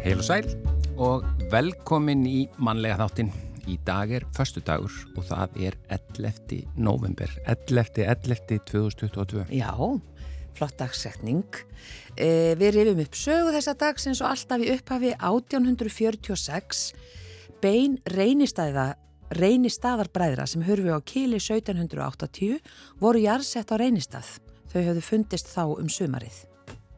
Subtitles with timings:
[0.00, 0.46] Heil og sæl
[0.98, 3.28] og velkomin í mannlega þáttin.
[3.70, 6.64] Í dag er förstu dagur og það er 11.
[6.74, 8.02] november, 11.
[8.02, 8.58] 11.
[8.66, 9.44] 2022.
[9.54, 9.70] Já,
[10.58, 11.44] flott dagsetning.
[12.16, 16.82] Eh, við rifum upp sögu þessa dags eins og alltaf í upphafi 1846.
[17.60, 18.94] Bein reynistæða,
[19.36, 22.56] reynistaðarbræðra sem hurfi á Kili 1780
[23.02, 24.38] voru jarðsett á reynistað.
[24.72, 26.46] Þau höfðu fundist þá um sumarið.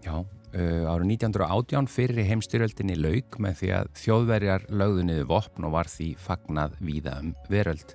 [0.05, 0.23] Já,
[0.53, 5.89] Uh, árið 1918 fyrir heimstyröldinni laug með því að þjóðverjar lögðu niður vopn og var
[5.89, 7.95] því fagnað víða um veröld.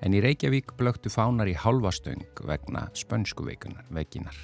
[0.00, 4.40] En í Reykjavík blöktu fánar í halvastöng vegna spönsku veginar.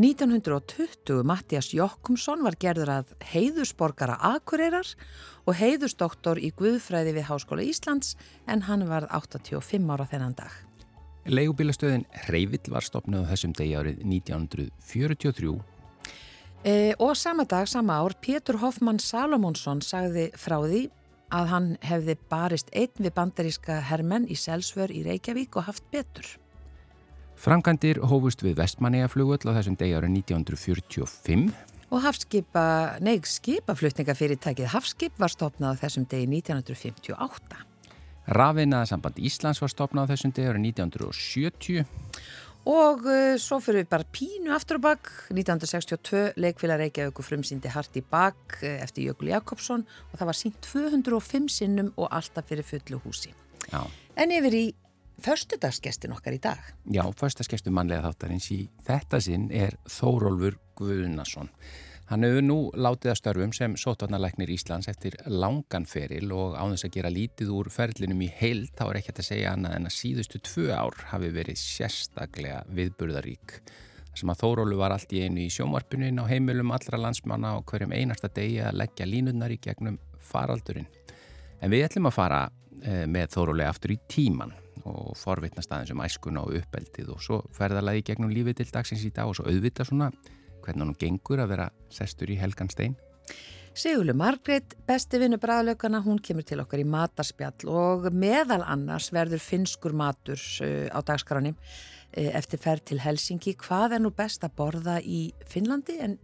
[0.00, 4.88] 1920 Mattias Jokkumsson var gerður að heiðusborgara Akureyrar
[5.44, 8.14] og heiðusdoktor í Guðfræði við Háskóla Íslands
[8.48, 10.54] en hann var 85 ára þennan dag.
[11.28, 15.60] Leigubílastöðin Hreyvill var stopnuð þessum degi árið 1943
[16.62, 20.84] E, og sama dag, sama ár, Pétur Hoffmann Salomonsson sagði frá því
[21.34, 26.28] að hann hefði barist einn við bandaríska hermenn í Selsvör í Reykjavík og haft betur.
[27.42, 31.48] Frankandir hófust við Vestmanneigaflugull á þessum degi árið 1945.
[31.90, 32.66] Og hafskipa,
[33.02, 37.64] neig, skipaflutningafyrirtækið Hafskip var stopnað á þessum degi 1958.
[38.38, 41.82] Rafinaðsamband Íslands var stopnað á þessum degi árið 1970.
[42.70, 47.98] Og uh, svo fyrir við bara pínu aftur og bakk, 1962 leikfélag Reykjavík frumsýndi Hart
[47.98, 53.02] í bakk eftir Jökul Jakobsson og það var sínt 205 sinnum og alltaf fyrir fullu
[53.02, 53.34] húsi.
[53.66, 53.82] Já.
[54.14, 54.64] En yfir í
[55.22, 56.58] förstudagsgestin okkar í dag.
[56.90, 61.50] Já, förstagestur mannlega þáttarins í þetta sinn er Þórólfur Guðnason.
[62.12, 66.84] Hann hefur nú látið að störfum sem sótvarnarleiknir Íslands eftir langan feril og á þess
[66.84, 69.94] að gera lítið úr ferlinum í heild þá er ekki að segja annað en að
[69.96, 73.54] síðustu tvö ár hafi verið sérstaklega viðburðarík.
[74.12, 77.94] Sem að Þórólu var allt í einu í sjómarpunin á heimilum allra landsmanna og hverjum
[77.96, 80.90] einasta degi að leggja línunnar í gegnum faraldurinn.
[81.62, 82.42] En við ætlum að fara
[82.82, 84.52] eh, með Þórólu aftur í tíman
[84.88, 89.12] og forvitna staðin sem æskuna og uppeldið og svo ferðalagi gegnum lífið til dagsins í
[89.14, 90.10] dag og svo auðvita svona
[90.62, 92.94] hvernig hann gengur að vera sestur í Helgan Stein.
[93.72, 99.40] Sigurlu Margreit, besti vinnu bræðlaugana, hún kemur til okkar í matarspjall og meðal annars verður
[99.40, 103.54] finskur matur uh, á dagskráni uh, eftir ferð til Helsingi.
[103.56, 106.18] Hvað er nú best að borða í Finnlandi en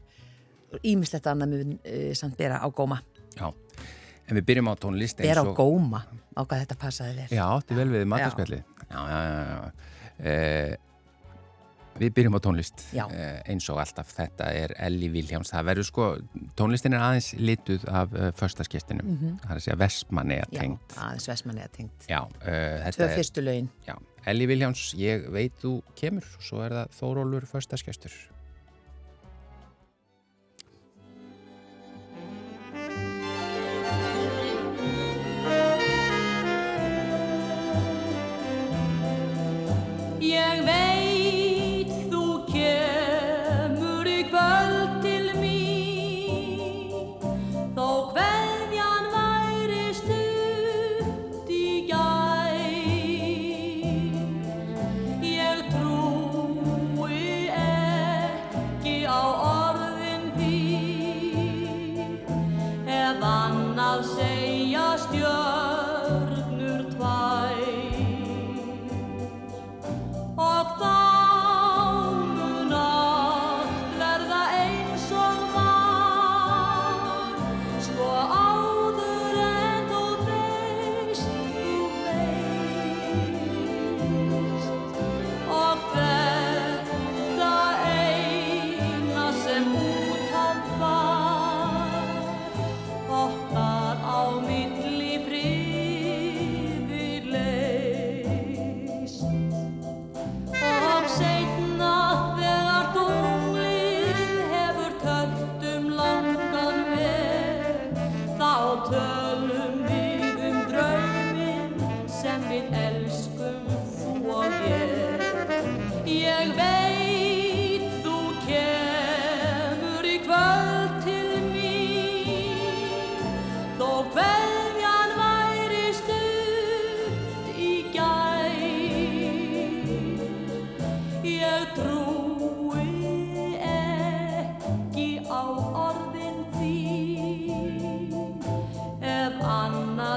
[0.85, 3.01] ímislegt annað mun uh, samt bera á góma?
[3.39, 3.49] Já,
[4.28, 6.05] en við byrjum á tónlist Bera á góma,
[6.37, 7.31] á hvað þetta passaði vel.
[7.33, 8.61] Já, þetta er vel við matarspjalli.
[8.89, 9.72] Já, já, já, já.
[10.19, 10.77] Uh,
[11.99, 13.05] Við byrjum á tónlist Já.
[13.50, 16.06] eins og alltaf þetta er Elli Viljáms það verður sko,
[16.59, 19.41] tónlistin er aðeins lituð af uh, förstaskestinum mm -hmm.
[19.43, 23.69] það er að segja Vestmanneja tengt Já, aðeins Vestmanneja tengt Já, uh, Tvö fyrstu lögin
[23.87, 23.97] Já,
[24.27, 28.12] Elli Viljáms, ég veit þú kemur og svo er það Þórólur förstaskestur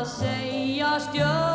[0.01, 1.50] að segja stjórn.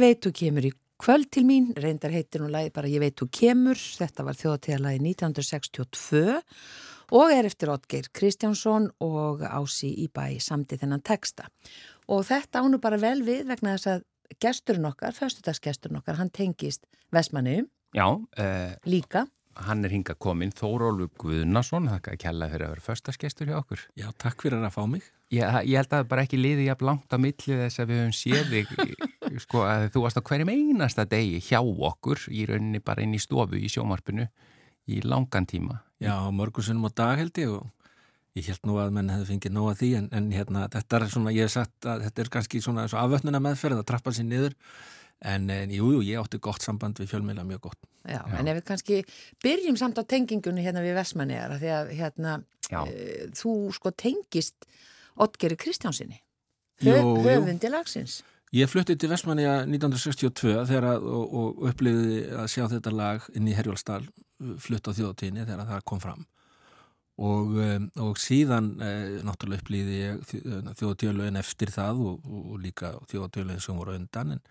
[0.00, 3.18] Ég veit þú kemur í kvöld til mín, reyndar heitir hún lagi bara Ég veit
[3.20, 6.22] þú kemur, þetta var þjóðatíðalagi 1962
[7.18, 11.50] og er eftir Otgeir Kristjánsson og Ási í bæ samti þennan texta.
[12.08, 16.88] Og þetta ánu bara vel við vegna þess að gesturinn okkar, föstudagsgesturinn okkar, hann tengist
[17.12, 17.58] Vestmannu
[17.92, 19.26] Já, uh, líka.
[19.58, 23.82] Hann er hinga kominn Þórólfur Guðnason, þakka að kella fyrir að vera föstaskestur hjá okkur.
[23.98, 25.08] Já, takk fyrir að fá mig.
[25.30, 28.00] Ég, ég held að það bara ekki liði jafn langt á milli þess að við
[28.00, 28.70] höfum séð þig
[29.44, 33.22] sko að þú varst á hverjum einasta degi hjá okkur í rauninni bara inn í
[33.22, 34.26] stofu í sjómarpinu
[34.90, 35.82] í langan tíma.
[36.02, 37.68] Já, mörgursunum á dag held ég og
[38.38, 41.34] ég held nú að menn hefði fengið nóga því en, en hérna, þetta er svona,
[41.34, 44.56] ég hef sagt að þetta er kannski svona afvötnuna meðferð að trappa sér niður
[45.20, 47.80] en, en jú, jú, ég átti gott samband við fjölmiðla mjög gott.
[48.08, 49.02] Já, en ef við kannski
[49.44, 52.38] byrjum samt á tengingunni hérna við Vestmannegar því að hérna
[52.70, 52.80] Já.
[52.88, 54.68] e, þú sko tengist
[55.20, 56.22] Otgeri Kristjánsinni
[56.80, 57.16] Jú, Hö, jú.
[57.26, 58.22] höfundi lagsins.
[58.56, 63.46] Ég flutti til Vestmanniða 1962 þegar að, og, og upplifiði að sjá þetta lag inn
[63.46, 64.02] í Herjólfsdal
[64.64, 66.24] flutt á þjóðatíðinni þegar það kom fram
[67.20, 73.64] og, um, og síðan eh, náttúrulega upplifiði ég þjóðatíðalögin eftir það og, og, líka þjóðatíðalögin
[73.64, 74.42] sem voru undan en,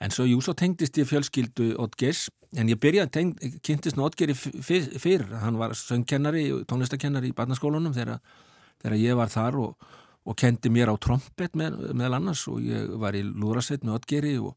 [0.00, 4.90] en svo jú, svo tengdist ég fjölskyldu Otgers en ég byrjaði að kynntist Otgeri fyr,
[4.98, 8.22] fyrr, hann var söngkennari tónlistakennari í barnaskólanum þegar,
[8.82, 9.88] þegar ég var þar og
[10.28, 12.44] og kendi mér á trompet með, meðal annars.
[12.50, 14.54] Og ég var í Lúrasveit með Otgeri og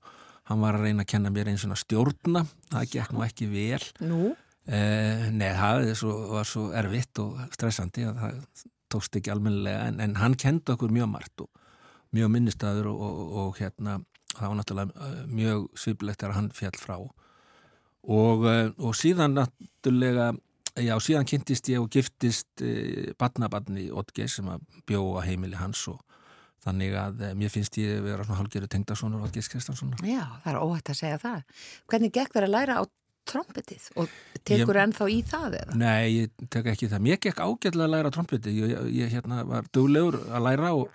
[0.50, 3.82] hann var að reyna að kenna mér einn svona stjórna, það gekk nú ekki vel.
[4.04, 4.22] Nú,
[4.68, 9.88] eh, Nei, það svo, var svo erfitt og stressandi að það tókst ekki almennilega.
[9.88, 11.52] En, en hann kendi okkur mjög margt og
[12.12, 14.02] mjög minnistæður og, og, og hérna
[14.38, 20.32] það var náttúrulega eh, mjög svipilegt þegar hann fjall frá og, eh, og síðan náttúrulega
[20.80, 22.62] Já, síðan kynntist ég og giftist
[23.20, 26.00] badnabarni Otge sem að bjóa heimili hans og
[26.64, 30.00] þannig að mér finnst ég vera svona hálfgerðu tengdasónur Otge Kristjánssonar.
[30.00, 31.44] já, það er óhætt að segja það.
[31.92, 32.84] Hvernig gekk þér að læra á
[33.28, 34.08] trompetið og
[34.48, 35.76] tekur Ég- ennþá í það eða?
[35.76, 37.04] Nei, ég tek ekki það.
[37.10, 38.56] Mér gekk ágætlega að læra trompeti.
[38.56, 40.88] Ég, ég, ég hérna, var duglegur að læra og,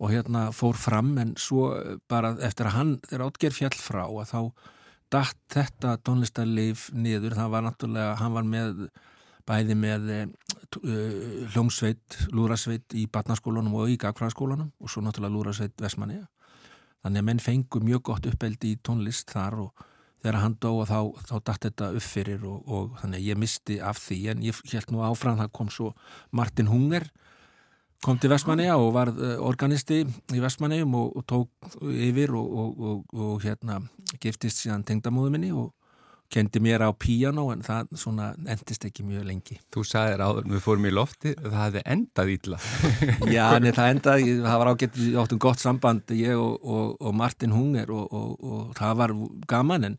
[0.00, 1.70] og hérna fór fram en svo
[2.08, 4.40] bara eftir að hann, þegar Otger fjall frá að þá
[5.10, 7.36] datt þetta tónlistarleif niður.
[7.36, 8.84] Það var náttúrulega, hann var með
[9.48, 10.90] bæði með uh,
[11.52, 16.28] hljómsveit, lúrasveit í barnaskólanum og í gagfræðaskólanum og svo náttúrulega lúrasveit Vestmanniða.
[17.00, 19.86] Þannig að menn fengu mjög gott uppeldi í tónlist þar og
[20.20, 23.40] þegar hann dó og þá, þá datt þetta upp fyrir og, og þannig að ég
[23.40, 25.92] misti af því en ég held nú áfram það kom svo
[26.36, 27.08] Martin Hunger
[28.04, 29.10] kom til Vestmanniða og var
[29.44, 33.82] organisti í Vestmanniðum og, og tók yfir og, og, og, og hérna
[34.22, 35.74] giftist síðan tengdamóðu minni og
[36.30, 39.56] kendi mér á píano en það svona endist ekki mjög lengi.
[39.74, 42.58] Þú sagðir áður, við fórum í lofti, það hefði endað ítla.
[43.34, 47.54] Já, en það endaði, það var ágætt, áttum gott samband, ég og, og, og Martin
[47.54, 49.16] Hunger og, og, og það var
[49.50, 49.98] gaman en,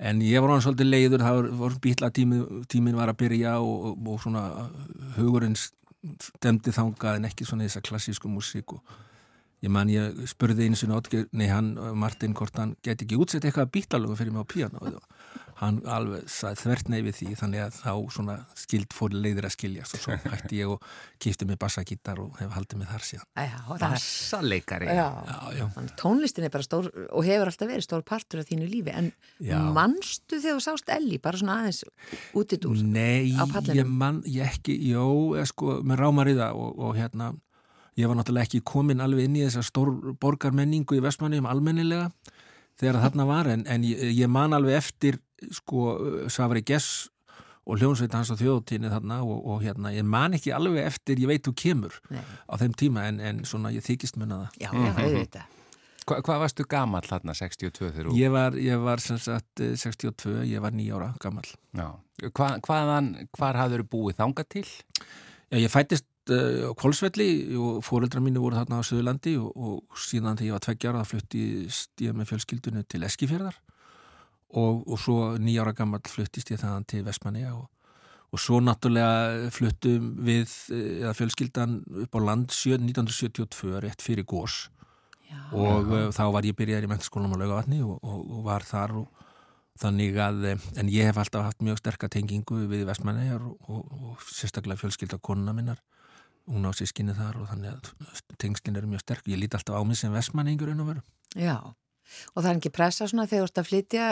[0.00, 3.58] en ég var hann svolítið leiður, það var, var býtla tímin, tímin var að byrja
[3.60, 4.46] og, og svona
[5.18, 5.58] hugurinn
[6.22, 8.96] stemdi þangað en ekki svona þessa klassísku músík og
[9.64, 13.46] ég man ég spurði einu sinni Otger, nei hann, Martin, hvort hann geti ekki útsett
[13.46, 15.00] eitthvað býtlalögu fyrir mig á píano og
[15.56, 16.26] hann alveg
[16.60, 20.16] þvert nei við því þannig að þá svona skild fór leiðir að skilja og svo
[20.32, 20.84] hætti ég og
[21.22, 23.30] kýfti mig bassagítar og hef haldið mig þar síðan
[23.96, 24.90] Bassaleikari.
[26.00, 29.10] tónlistin er bara stór og hefur alltaf verið stór partur af þínu lífi en
[29.40, 29.56] Já.
[29.72, 31.82] manstu þegar þú sást Elli bara svona aðeins
[32.36, 33.80] útið úr Nei, á pallinum?
[33.80, 35.08] ég man, ég ekki, jó,
[35.40, 37.32] ég sko, með rámar í það og, og hérna,
[37.96, 42.10] ég var náttúrulega ekki komin alveg inn í þessa stór borgarmenningu í Vestmanniðum almennilega
[42.76, 45.16] þegar þarna var, en, en ég, ég man alveg eftir,
[45.58, 45.84] sko,
[46.32, 47.10] Safari Gess
[47.66, 51.30] og hljónsveit hans á þjóðtíni þarna og, og hérna, ég man ekki alveg eftir, ég
[51.30, 52.22] veit þú kemur Nei.
[52.22, 54.58] á þeim tíma, en, en svona, ég þykist munna það.
[54.62, 55.52] Já, já, auðvitað
[56.06, 58.12] Hva, hvað varstu gamall þarna 62 þegar þú?
[58.14, 61.48] Ég var, ég var sem sagt eh, 62, ég var nýjára gammal.
[61.74, 61.88] Já.
[62.30, 64.68] Hva, hvaðan, hvar hafður búið þangað til?
[65.50, 67.28] Já, ég fættist uh, á Kolsvelli
[67.58, 71.10] og fóreldrar mínu voru þarna á Suðurlandi og, og síðan þegar ég var tveggjar það
[71.10, 73.58] fluttist ég með fjölskyldunni til Eskifjörðar
[74.54, 77.66] og, og svo nýjára gammal fluttist ég þaðan til Vestmanni og,
[78.30, 84.26] og svo náttúrulega fluttum við, eh, eða fjölskyldan upp á land 7, 1972 rétt fyrir
[84.28, 84.66] gós
[85.26, 88.62] Já, og uh, þá var ég byrjaðir í mentaskólanum á laugavatni og, og, og var
[88.62, 89.24] þar og,
[89.80, 93.90] þannig að, eh, en ég hef alltaf haft mjög sterka tengingu við vestmannegar og, og,
[94.10, 95.82] og sérstaklega fjölskylda konuna minnar.
[96.46, 99.82] Hún á sískinni þar og þannig að tengslinn eru mjög sterk, ég líti alltaf á
[99.84, 101.04] mig sem vestmanningur en að vera.
[101.34, 101.56] Já,
[102.34, 104.06] og það er ekki pressa svona þegar þú ert að flytja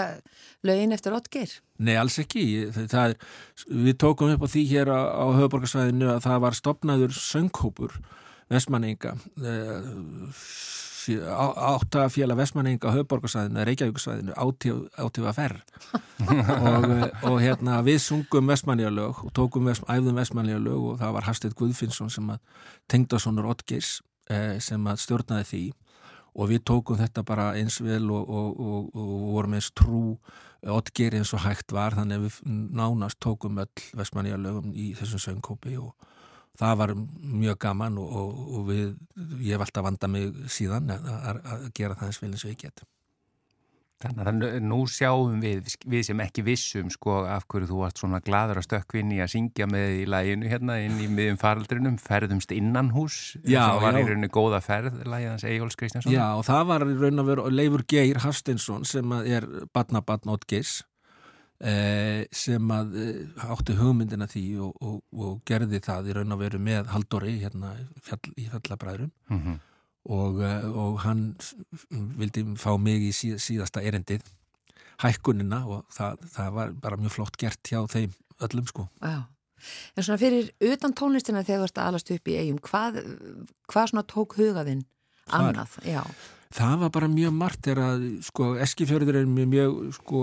[0.66, 1.56] lögin eftir Otger?
[1.84, 2.44] Nei, alls ekki.
[2.74, 3.16] Það, það er,
[3.88, 7.98] við tókum upp á því hér á, á höfuborgarsvæðinu að það var stopnaður söngkópur
[8.52, 9.16] vestmanninga
[11.04, 14.32] áttafélag vestmanninga á höfuborgarsvæðinu, Reykjavíkursvæðinu
[14.96, 15.58] átífa ferr
[16.64, 16.86] og,
[17.28, 22.12] og hérna við sungum vestmannialög og tókum vest, æfðum vestmannialög og það var Hafstedt Guðfinnsson
[22.12, 22.40] sem að
[22.88, 23.98] tengdasonur Otgeirs
[24.30, 25.64] eh, sem að stjórnaði því
[26.34, 28.58] og við tókum þetta bara eins vel og, og,
[28.94, 30.02] og, vorum eins trú
[30.64, 32.36] Otgeir eins og hægt var þannig að við
[32.78, 35.92] nánast tókum öll vestmannialögum í þessum söngkópi og
[36.58, 38.94] það var mjög gaman og, og, við,
[39.44, 42.62] ég hef alltaf vandað mig síðan að, að gera það eins vel eins og ég
[42.64, 42.84] get.
[44.04, 48.20] Þannig að nú sjáum við, við sem ekki vissum sko af hverju þú vart svona
[48.25, 52.92] gladur að stökkvinni að syngja með í læginu hérna inn í miðjum faraldrinum, ferðumst innan
[52.94, 54.00] hús, það var já.
[54.00, 56.14] í rauninni góða ferð lægiðans Egil's Kristjánsson.
[56.14, 60.82] Já og það var í raun að vera Leifur Geir Hafsteinsson sem er badnabatn Otgeis
[61.62, 66.40] Eh, sem að eh, átti hugmyndina því og, og, og gerði það í raun að
[66.42, 67.70] veru með Haldóri hérna
[68.02, 69.61] fjall, í fellabræðurum mm -hmm.
[70.04, 71.26] Og, eh, og hann
[71.90, 74.25] vildi fá mig í síð, síðasta erendið
[75.02, 78.12] hækkunina og það, það var bara mjög flott gert hjá þeim
[78.44, 78.87] öllum sko.
[79.02, 79.25] Já,
[79.96, 83.00] en svona fyrir utan tónlistina þegar þú ert að alast upp í eigum hvað,
[83.70, 84.84] hvað svona tók hugaðinn
[85.32, 86.02] annað, já
[86.54, 90.20] Það var bara mjög margt þegar að sko Eskifjörður er mjög, sko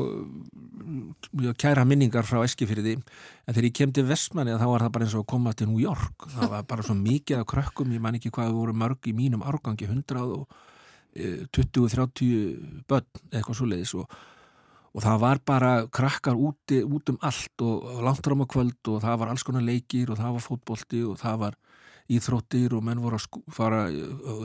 [1.36, 3.04] mjög kæra minningar frá Eskifjörði en
[3.50, 5.82] þegar ég kem til Vestmanni þá var það bara eins og að koma til New
[5.84, 6.30] York.
[6.32, 9.44] Það var bara svo mikið af krökkum, ég man ekki hvað voru mörg í mínum
[9.44, 10.46] árgangi, 100 og
[11.12, 14.16] e, 20-30 börn eitthvað svo leiðis og,
[14.96, 19.04] og það var bara krakkar úti, út um allt og, og langt á kvöld og
[19.04, 21.60] það var alls konar leikir og það var fótbolti og það var
[22.10, 23.84] íþróttir og menn voru að fara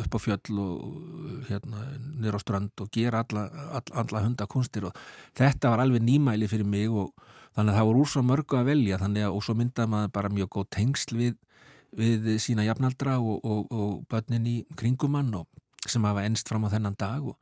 [0.02, 1.84] upp á fjöll og hérna
[2.20, 3.46] nýra á strand og gera alla,
[3.78, 5.00] alla, alla hundakunstir og
[5.36, 7.12] þetta var alveg nýmæli fyrir mig og
[7.56, 10.14] þannig að það voru úr svo mörgu að velja þannig að og svo myndaði maður
[10.18, 11.36] bara mjög góð tengsl við,
[11.96, 15.46] við sína jafnaldra og, og, og börnin í kringumann og
[15.86, 17.36] sem hafa ennst fram á þennan dag og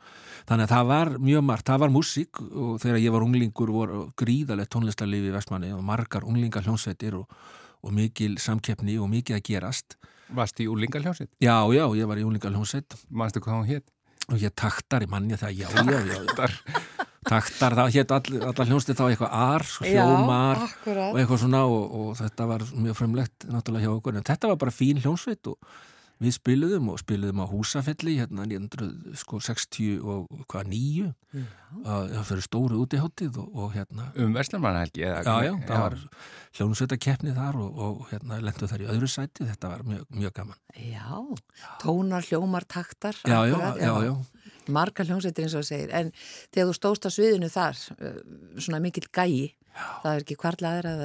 [0.49, 4.01] þannig að það var mjög margt, það var músík og þegar ég var unglingur voru
[4.21, 7.31] gríðalegt tónlistarlifi í Vestmanni og margar unglingar hljónsveitir og,
[7.85, 9.99] og mikil samkeppni og mikið að gerast.
[10.35, 11.31] Varst í úlingaljónsitt?
[11.45, 13.91] Já, já, ég var í úlingaljónsitt Manstu hvað hún hétt?
[14.33, 17.03] og ég taktar í manni það, já, já, já.
[17.25, 21.85] Taktar, það hétt all, allar hljónsitt þá eitthvað ar, hljómar já, og eitthvað svona og,
[22.01, 25.57] og þetta var mjög fremlegt náttúrulega hjá okkur, en þetta var bara fín hljónsveit og
[26.23, 31.09] við spiluðum og spiluðum á húsafelli hérna 1960 og hvað nýju
[31.85, 34.11] það fyrir stóru útiháttið og, og hérna.
[34.21, 35.03] Um Vestlumannhelgi?
[35.03, 35.97] já, já, það var
[36.59, 39.49] hljónsveitakeppni þar og, og hérna lendu þar í öðru sæti.
[39.49, 40.63] Þetta var mjög, mjög gaman.
[40.79, 41.19] Já,
[41.83, 45.91] tónar, hljómar, taktar já, já, akkurat, já, já, Margar hljómsveitir eins og það segir.
[45.99, 46.15] En
[46.55, 48.23] þegar þú stóst á sviðinu þar uh,
[48.57, 51.03] svona mikill gæi það er ekki hvarlaður að,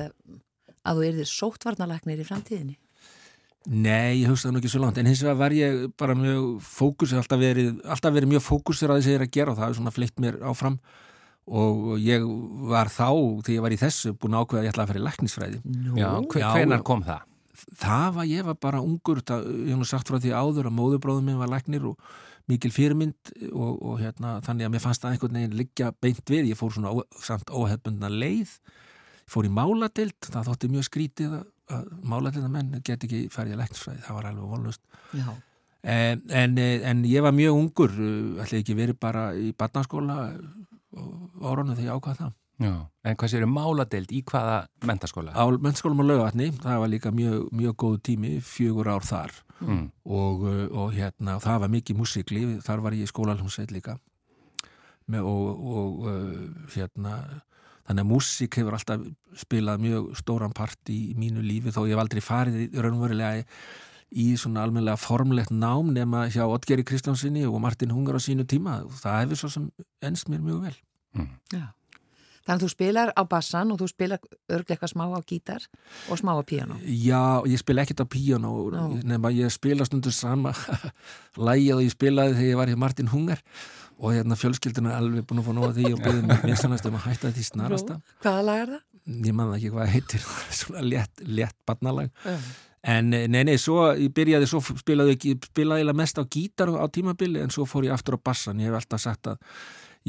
[0.85, 2.77] að þú erðir sóttvarnalæknir í framtíðinni
[3.67, 7.11] Nei, ég hugsaði nú ekki svo langt en hins vegar var ég bara mjög fókus
[7.13, 9.91] alltaf verið, alltaf verið mjög fókusur að þessi er að gera og það er svona
[9.93, 10.77] fleitt mér áfram
[11.49, 12.23] og ég
[12.69, 13.09] var þá
[13.43, 15.59] þegar ég var í þessu búin að ákveða að ég ætla að fara í læknisfræði
[15.99, 16.49] Já, hve- Já.
[16.55, 17.25] hvenar kom það?
[17.83, 20.77] það var, ég var bara ungur það, ég hef nú sagt frá því áður að
[20.79, 21.99] móðubróðum minn var læknir og
[22.49, 26.47] mikil fyrirmynd og, og hérna, þannig að mér fannst það einhvern veginn liggja beint við,
[26.53, 31.35] ég fór svona ó, samt óhefbundna leið ég fór í máladeild, það þótti mjög skrítið
[31.41, 34.81] að, að máladeilda menn get ekki farið í læknisfræði, það var alveg volust
[35.13, 35.29] Já,
[35.83, 36.57] en, en,
[36.91, 37.93] en ég var mjög ungur
[38.43, 40.17] ætli ekki verið bara í barnaskóla
[41.45, 42.73] árunum þegar ég ákvað það Já.
[43.07, 45.31] En hvað séu máladeild í hvaða mentaskóla?
[45.31, 49.89] á mennskólum á laugatni, það var líka mjög, mjög góð tími, fjögur ár þar Mm.
[50.07, 53.97] og, og hérna og það var mikið músikli, þar var ég í skólalhúsveit líka
[55.11, 57.15] Með, og, og uh, hérna
[57.89, 59.03] þannig að músík hefur alltaf
[59.41, 63.45] spilað mjög stóran part í, mínu lífi þó ég hef aldrei farið í- raunverulega
[64.09, 68.79] í svona almennilega formlegt nám nema hjá Oddgeri Kristjánsinni og Martin Hungar á sínu tíma.
[68.85, 69.67] Og það hefur svo sem
[70.01, 70.77] ennst mér mjög vel.
[71.17, 71.27] Mm.
[71.53, 71.67] já.
[72.49, 74.19] Þannig að þú spilar á bassan og þú spilar
[74.49, 75.65] eitthvað smá á gítar
[76.09, 78.97] og smá á píano Já, ég spila ekkert á píano Nú.
[79.05, 80.55] nema ég spila stundur sama
[81.37, 83.43] lægið og ég spilaði þegar ég var hjá Martin Hungar
[83.99, 86.97] og hérna fjölskylduna er alveg búin að fá nóga því og byrðið mér minnstanast um
[86.99, 88.85] að hætta því snarasta Hvaða lag er það?
[89.09, 90.25] ég man það ekki hvað heitir
[90.61, 92.37] svona létt, létt barnalag Já.
[92.95, 97.43] en eh, nei, nei, svo ég byrjaði svo spilaði ég mest á gítar á tímabili
[97.43, 99.39] en svo fór ég aftur á bassan ég hef alltaf sagt að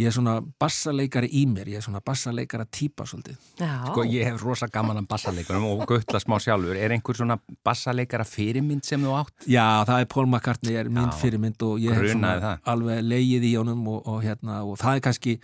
[0.01, 3.37] ég er svona bassaleikari í mér, ég er svona bassaleikara típa svolítið.
[3.61, 3.71] Já.
[3.91, 6.79] Sko ég hef rosa gaman af bassaleikurum og guttla smá sjálfur.
[6.81, 9.35] Er einhver svona bassaleikara fyrirmynd sem þú átt?
[9.51, 12.65] Já, það er Paul McCartney, er mín Já, fyrirmynd og ég hef grunaði svona það.
[12.75, 15.37] alveg leigið í honum og, og, hérna, og það er kannski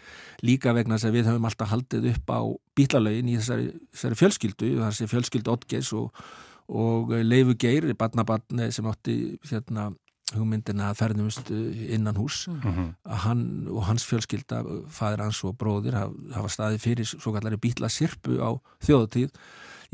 [0.46, 2.40] líka vegna þess að við höfum alltaf haldið upp á
[2.76, 6.24] bílalögin í þessari, þessari fjölskyldu, þessi fjölskyldu Oddgeis og,
[6.68, 9.16] og Leifu Geir, barnabarni sem átti
[9.50, 9.90] hérna,
[10.34, 12.46] hugmyndina að ferðumust innan hús
[13.06, 17.56] að hann og hans fjölskylda fæður hans og bróðir haf- hafa staðið fyrir svo kallari
[17.62, 18.50] bíla sirpu á
[18.82, 19.30] þjóðutíð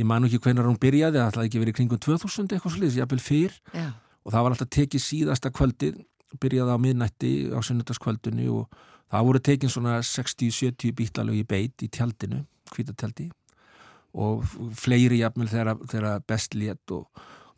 [0.01, 3.21] ég man ekki hvenar hún byrjaði, það ætlaði ekki verið kringum 2000 eitthvað sliðis, jafnvel
[3.21, 3.53] fyrr.
[3.77, 3.93] Já.
[4.25, 6.01] og það var alltaf tekið síðasta kvöldið
[6.41, 8.81] byrjaði á miðnætti á sunnudagskvöldinu og
[9.13, 13.29] það voru tekin svona 60-70 bílalög í beit í tjaldinu, hvítatjaldi
[14.15, 14.45] og
[14.77, 17.05] fleiri jafnvel þegar, þegar best lét og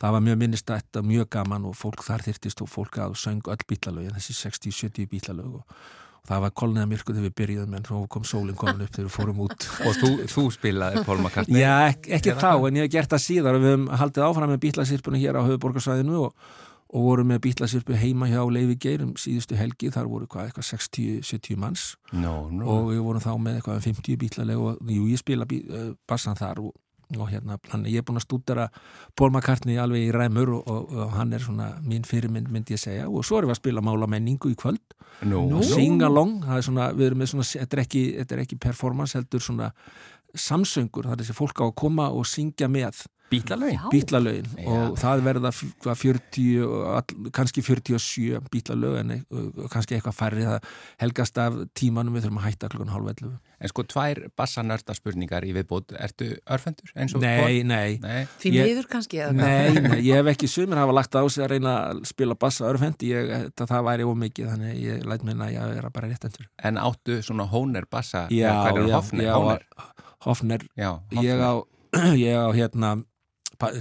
[0.02, 3.44] það var mjög minnistætt og mjög gaman og fólk þar þyrtist og fólk að söng
[3.52, 5.78] öll bílalög þessi 60-70 bílalög og,
[6.24, 9.08] og það var kolniða myrku þegar við byrjuðum en þá kom sólinn komin upp þegar
[9.08, 9.66] við fórum út.
[9.86, 11.60] Og þú, þú spilaði Paul McCartney?
[11.60, 13.58] Já, ekki, ekki þá, en ég hef gert það síðar.
[13.58, 16.46] Og við höfum haldið áfram með bítlasirpuna hér á höfuborgarsvæðinu og,
[16.94, 21.60] og vorum með bítlasirpu heima hjá Leifi Geirum síðustu helgi, þar voru hvað, eitthvað 60-70
[21.60, 21.84] manns.
[22.14, 22.70] No, no.
[22.72, 25.90] og við vorum þá með eitthvað um 50 bítlaleg og jú, ég spila bí, uh,
[26.08, 26.72] bassan þar og,
[27.22, 28.68] og hérna, hann, ég er búin að stúdara
[29.16, 32.82] Paul McCartney alveg í ræmur og, og, og hann er svona mín fyrirmynd myndi ég
[32.82, 33.06] segja.
[33.08, 34.82] Og svo erum við að spila mála menningu í kvöld.
[35.24, 35.44] No.
[35.56, 38.60] og sing along, er svona, við erum með svona, þetta er ekki, þetta er ekki
[38.60, 39.70] performance heldur svona
[40.34, 43.04] samsöngur, það er þessi fólk á að koma og syngja með
[43.90, 44.68] Bítlalögin Já.
[44.68, 50.14] og það verða f- hvað, 40, og all, kannski 47 bítlalög en e- kannski eitthvað
[50.18, 50.44] færri.
[50.46, 50.68] Það
[51.02, 53.32] helgast af tímanum við þurfum að hætta klukkan hálf 11
[53.64, 55.94] En sko tvær bassanörda spurningar í viðbót.
[55.96, 58.26] Ertu örfendur eins og Nei, nei, Nei.
[58.42, 61.72] Því miður kannski nei, nei, ég hef ekki sumir hafa lagt á sig að reyna
[61.94, 65.72] að spila bassa örfendi, ég, þetta, það væri ómikið þannig ég læt minna að ég
[65.78, 68.26] vera bara rétt endur En áttu svona Hóner bassa?
[68.28, 69.64] Já, er já, Hóner?
[70.26, 70.68] Hofner.
[70.76, 71.52] Já, á,
[72.26, 72.94] ég á hérna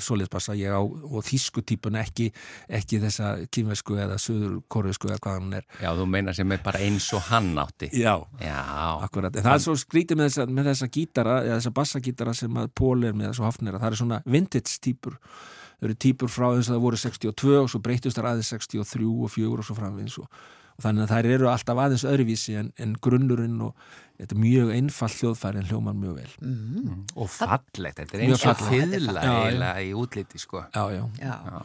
[0.04, 2.30] soliðspassa, ég á og þýsku típun ekki,
[2.70, 5.68] ekki þessa kýmversku eða söður korfisku eða hvað hann er.
[5.82, 7.90] Já, þú meina sem er bara eins og hann átti.
[7.98, 8.60] Já, Já,
[9.06, 12.62] akkurat, en það er svo skrítið með þessa, með þessa gítara, eða þessa bassagítara sem
[12.64, 15.20] að Pól er með þessu hafnir, það er svona vintage típur,
[15.78, 19.08] það eru típur frá þess að það voru 62 og svo breytust þar aðeins 63
[19.14, 20.44] og 4 og svo framvins og,
[20.78, 23.76] og þannig að þær eru alltaf aðeins öðruvísi en, en grunnurinn og
[24.20, 27.04] þetta er mjög einfall hljóðfæri en hljómar mjög vel Mm.
[27.16, 27.98] og fallegt.
[28.00, 30.64] Þetta er eins og eiginlega í útliti, sko.
[30.74, 31.64] Já, já, Já.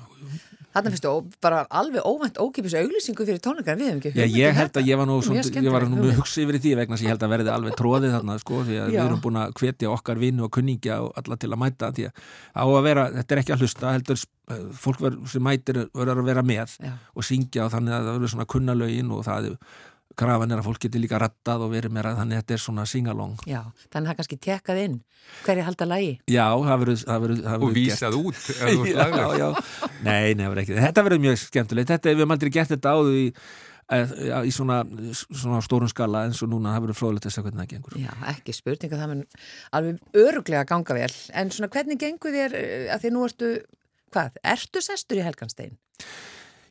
[0.87, 1.13] Finnst þú
[1.43, 4.71] bara alveg óvænt ókipis auglýsingu fyrir tónleikar, við hefum ekki Já, hugmynd ég um held
[4.71, 4.81] þetta.
[4.83, 7.05] að ég var nú Mjög svona, ég var nú með hugsa yfir því vegna að
[7.05, 8.95] ég held að verði alveg tróðið þarna sko, því að Já.
[8.95, 12.09] við erum búin að hvetja okkar vinnu og kunningja og alla til að mæta því
[12.09, 12.23] að
[12.59, 16.23] á að vera, þetta er ekki að hlusta heldur eh, fólk ver, sem mætir verður
[16.23, 16.95] að vera með Já.
[17.15, 19.53] og syngja og þannig að það verður svona kunnalögin og það
[20.19, 22.85] krafan er að fólk getur líka rattað og verið meira þannig að þetta er svona
[22.91, 23.61] singalong Já,
[23.93, 24.97] þannig að það kannski tekkað inn
[25.45, 26.13] hverju halda lægi.
[26.33, 27.79] Já, það verður, verður, Og verður gert.
[27.79, 28.43] vísað út.
[28.89, 29.49] já, já.
[30.07, 30.77] Nei, nefnir ekki.
[30.81, 31.91] Þetta verður mjög skemmtilegt.
[31.93, 33.27] Þetta, við hefum aldrei gert þetta áður í,
[33.93, 34.15] eh,
[34.49, 34.79] í svona,
[35.29, 37.99] svona stórum skala eins og núna það verður fróðilegt að segja hvernig það gengur.
[38.01, 39.23] Já, ekki spurning að það mun
[39.81, 41.13] alveg öruglega ganga vel.
[41.43, 43.53] En svona hvernig gengur þér eh, að því nú ertu,
[44.17, 45.77] hvað, ertu sestur í Helganstein?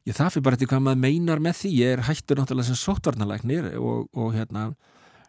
[0.08, 1.70] Ég það fyrir bara eftir hvað maður meinar með því.
[1.82, 4.70] Ég er hættur náttúrulega sem sóttvarnalæknir og, og hérna,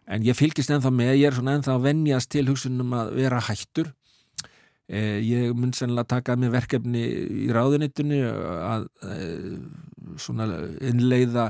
[0.07, 3.41] en ég fylgist ennþá með, ég er svona ennþá að venjast til hugsunum að vera
[3.49, 3.89] hættur.
[4.89, 7.01] Eh, ég mun sennilega taka að mér verkefni
[7.43, 9.59] í ráðunitunni að eh,
[10.17, 10.47] svona
[10.79, 11.49] innleiða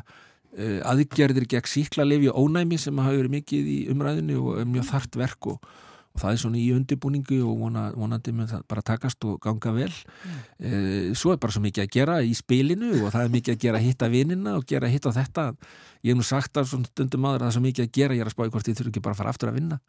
[0.57, 5.21] eh, aðgerðir gegn síklarlefi og ónæmi sem hafa verið mikið í umræðinu og mjög þart
[5.21, 5.88] verk og, og
[6.21, 9.91] það er svona í undirbúningu og vona, vonandi mun það bara takast og ganga vel.
[10.59, 10.71] E,
[11.17, 13.83] svo er bara svo mikið að gera í spilinu og það er mikið að gera
[13.83, 15.49] hitta vinina og gera hitta þetta.
[16.03, 18.15] Ég hef nú sagt það svona stundum aður að það er svo mikið að gera
[18.15, 19.79] ég er að spáði hvort ég þurfi ekki bara að fara aftur að vinna.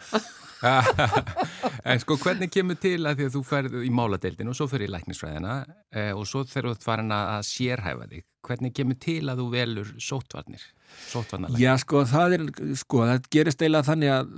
[1.90, 4.90] En sko hvernig kemur til að því að þú ferð í máladeildin og svo fyrir
[4.90, 5.54] í læknisfræðina
[5.88, 9.40] eh, og svo þegar þú ert farin að að sérhæfa þig hvernig kemur til að
[9.40, 10.66] þú velur sóttvarnir
[11.10, 12.44] sóttvarnalæknir Já, sko, það er,
[12.80, 14.34] sko, það gerist eiginlega þannig að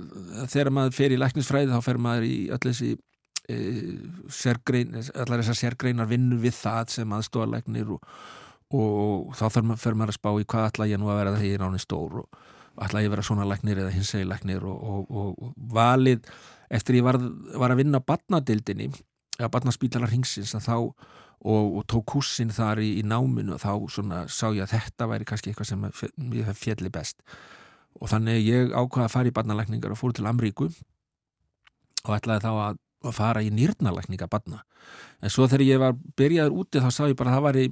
[0.53, 2.93] þegar maður fer í læknisfræði þá fer maður í öll þessi
[3.49, 3.57] e,
[4.41, 8.09] sérgrein, allar þessar sérgreinar vinnu við það sem aðstofalæknir og,
[8.73, 11.35] og þá fer maður, fer maður að spá í hvað ætla ég nú að vera
[11.37, 12.43] það ég er ánið stór og
[12.81, 16.23] ætla ég að vera svona læknir eða hins segi læknir og, og, og, valið
[16.73, 17.19] eftir ég var,
[17.59, 18.89] var að vinna badnadildinni
[19.39, 20.77] eða badnaspítalar hingsins að þá
[21.43, 25.09] og, og tók kursin þar í, í náminu og þá svona sá ég að þetta
[25.11, 25.85] væri kannski eitthvað sem
[26.37, 27.19] ég fjalli best.
[28.01, 30.69] Og þannig ég ákvaða að fara í barnalækningar og fór til Amríku
[32.03, 34.63] og ætlaði þá að, að fara í nýrnalækninga barna.
[35.21, 37.65] En svo þegar ég var byrjaður úti þá sá ég bara að það væri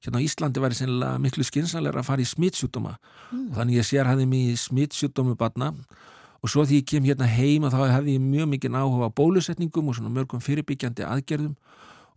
[0.00, 4.08] hérna á Íslandi væri sennilega miklu skinsanlega að fara í smittsjúdóma og þannig ég sér
[4.08, 5.74] hafði mig í smittsjúdómu batna
[6.40, 9.90] og svo því ég kem hérna heima þá hefði ég mjög mikið áhuga á bólusetningum
[9.92, 11.52] og svona mörgum fyrirbyggjandi aðgerðum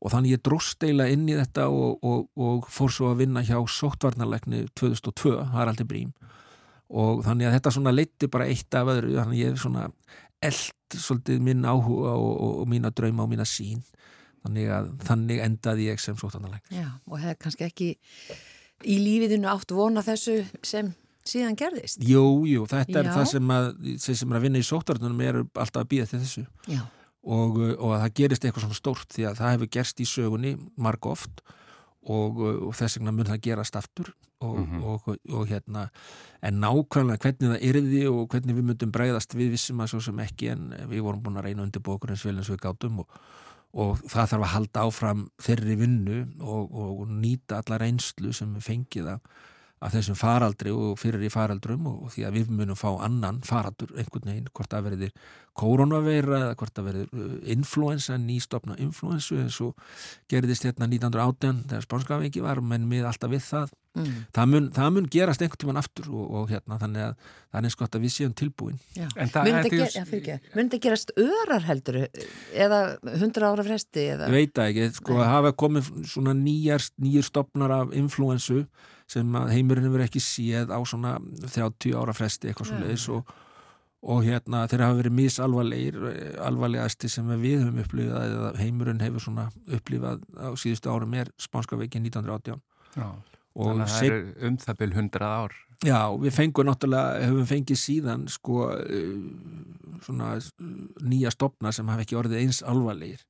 [0.03, 3.43] og þannig ég dróst eila inn í þetta og, og, og fór svo að vinna
[3.47, 6.11] hjá sóttvarnarleikni 2002, Haraldi Brím.
[6.93, 9.87] Og þannig að þetta svona leiti bara eitt af öðru, þannig ég er svona
[10.43, 13.79] eld svolítið minn áhuga og, og, mína drauma og mína sín
[14.43, 17.87] þannig að þannig endaði ég sem sóttvarnarleikni Já, og hefði kannski ekki
[18.83, 20.91] í lífiðinu átt vona þessu sem
[21.27, 22.01] síðan gerðist.
[22.03, 23.13] Jú, jú, þetta er Já.
[23.15, 23.69] það sem að
[24.03, 26.43] sem er að vinna í sóttvarnarnum er alltaf að býða til þessu.
[26.67, 26.81] Já,
[27.23, 30.09] og, uh, og að það gerist eitthvað svona stórt því að það hefur gerst í
[30.09, 31.43] sögunni marg oft
[32.03, 35.85] og, uh, og þess vegna mun það gerast aftur og, og, og hérna
[36.43, 40.19] en nákvæmlega hvernig það yrði og hvernig við myndum breyðast við vissum að svo sem
[40.23, 43.17] ekki en við vorum búin að reyna undir bókur eins vel eins við gátum og,
[43.71, 48.67] og það þarf að halda áfram þeirri vinnu og, og nýta alla reynslu sem við
[49.83, 53.41] af þessum faraldri og fyrir í faraldrum og, og því að við munum fá annan
[53.45, 55.13] faraldur einhvern veginn, hvort það verður
[55.59, 59.75] koronaveira eða hvort það verður uh, influensa, nýstofna influensu eins og
[60.31, 64.95] gerðist hérna 1918 þegar spánskaveiki var, menn við alltaf við það mm, það mun, það
[64.95, 68.07] mun gerast einhvern tímann aftur og, og hérna þannig að það er eins gott að
[68.07, 69.05] við séum tilbúin já.
[69.13, 74.31] En það Mun þetta gerast örar heldur eða 100 ára fresti eða?
[74.31, 75.21] ég veit það ekki, sko Nei.
[75.21, 78.63] að hafa komið svona nýjar, nýjur stopnar af influensu
[79.13, 83.33] sem heimurinn hefur ekki séð á svona 30 ára fresti eitthvað svo leiðis og,
[84.13, 89.27] og hérna þeir hafa verið misalvarlegir eh, alvarlegasti sem við höfum upplifað eða heimurinn hefur
[89.27, 92.63] svona upplifað á síðustu árum er spánska veikin 1918
[92.97, 93.07] Já.
[93.09, 95.59] og Þannig að það eru um það byrj 100 ár.
[95.83, 100.37] Já, við fengum náttúrulega, höfum fengið síðan sko uh, svona
[101.03, 103.23] nýja stopna sem hafa ekki orðið eins alvarlegir.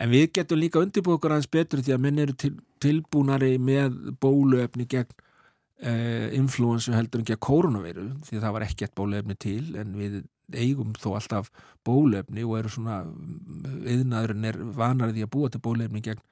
[0.00, 2.52] En við getum líka undirbúið okkur aðeins betur því að menn eru til,
[2.82, 9.38] tilbúnari með bóluefni gegn uh, influensu heldur en gegn koronaveiru því það var ekkert bóluefni
[9.38, 10.22] til en við
[10.54, 11.50] eigum þó alltaf
[11.86, 13.00] bóluefni og eru svona
[13.86, 16.22] yðnaðurinn er vanarið því að búa til bóluefni gegn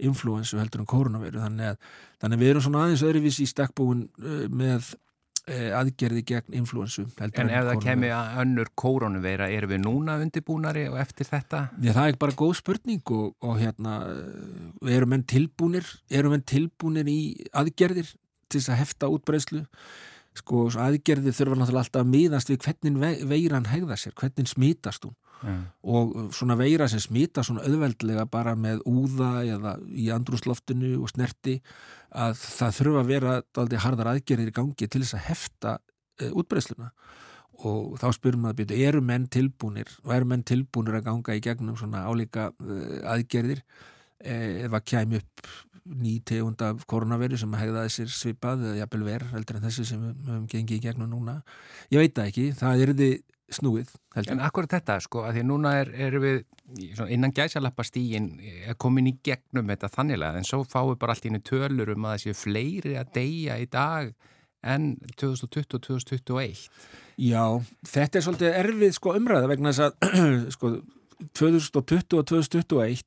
[0.00, 1.92] influensu heldur en koronaveiru þannig að,
[2.22, 4.98] þannig að við erum svona aðeins öðruvísi í stakkbúin uh, með uh,
[5.76, 11.28] aðgerði gegn influensu En ef það að önnur kórónuveira, erum við núna undirbúnari og eftir
[11.30, 11.62] þetta?
[11.82, 16.46] Já, það er bara góð spurning og, og hérna, uh, eru menn tilbúnir, eru menn
[16.46, 17.20] tilbúnir í
[17.52, 18.12] aðgerðir
[18.50, 19.64] til þess að hefta útbreyslu?
[20.40, 25.08] Sko, aðgerðir þurfa náttúrulega alltaf að miðast við hvernig ve- veiran hegða sér, hvernig smítast
[25.08, 25.54] hún Já.
[25.82, 31.60] og svona veira sem smita svona auðveldlega bara með úða eða í andrúsloftinu og snerti
[32.10, 36.30] að það þurfa að vera daldi harðar aðgerðir í gangi til þess að hefta uh,
[36.34, 36.90] útbreysluna
[37.60, 41.42] og þá spyrum maður byrju, eru menn tilbúnir og eru menn tilbúnir að ganga í
[41.44, 43.64] gegnum svona álíka uh, aðgerðir
[44.20, 45.50] eh, ef að kæmi upp
[45.90, 50.02] ný tegund af koronaveru sem hegðaði sér svipað eða jafnvel verð heldur en þessi sem
[50.04, 51.40] við höfum gengið í gegnum núna
[51.92, 53.14] ég veit það ekki, það er þið
[53.54, 56.42] snúið heldur En akkur þetta, sko, að því núna er, erum við
[57.10, 58.32] innan gæsalappa stígin
[58.78, 62.06] komin í gegnum þetta þanniglega, en svo fáum við bara allt í einu tölur um
[62.06, 64.12] að það séu fleiri að deyja í dag
[64.60, 66.64] en 2020 og 2021.
[67.20, 67.44] Já,
[67.88, 70.74] þetta er svolítið erfið sko umræða vegna þess að sko
[71.36, 73.06] 2020 og 2021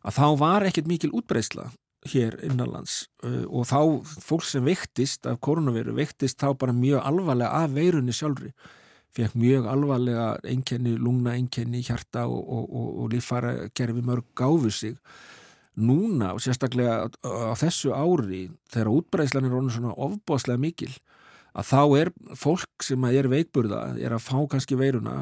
[0.00, 1.70] að þá var ekkert mikil útbreysla
[2.08, 3.80] hér innanlands uh, og þá
[4.24, 8.54] fólk sem veiktist af koronaviru veiktist þá bara mjög alvarlega af veirunni sjálfri
[9.16, 14.70] fekk mjög alvarlega einkenni, lungna einkenni, hjarta og, og, og, og líffara gerfi mörg gáfu
[14.70, 14.96] sig.
[15.80, 20.92] Núna og sérstaklega á, þessu ári þegar útbreyslan er orðin svona ofbáslega mikil
[21.50, 25.16] að þá er fólk sem er veikburða er að fá kannski veiruna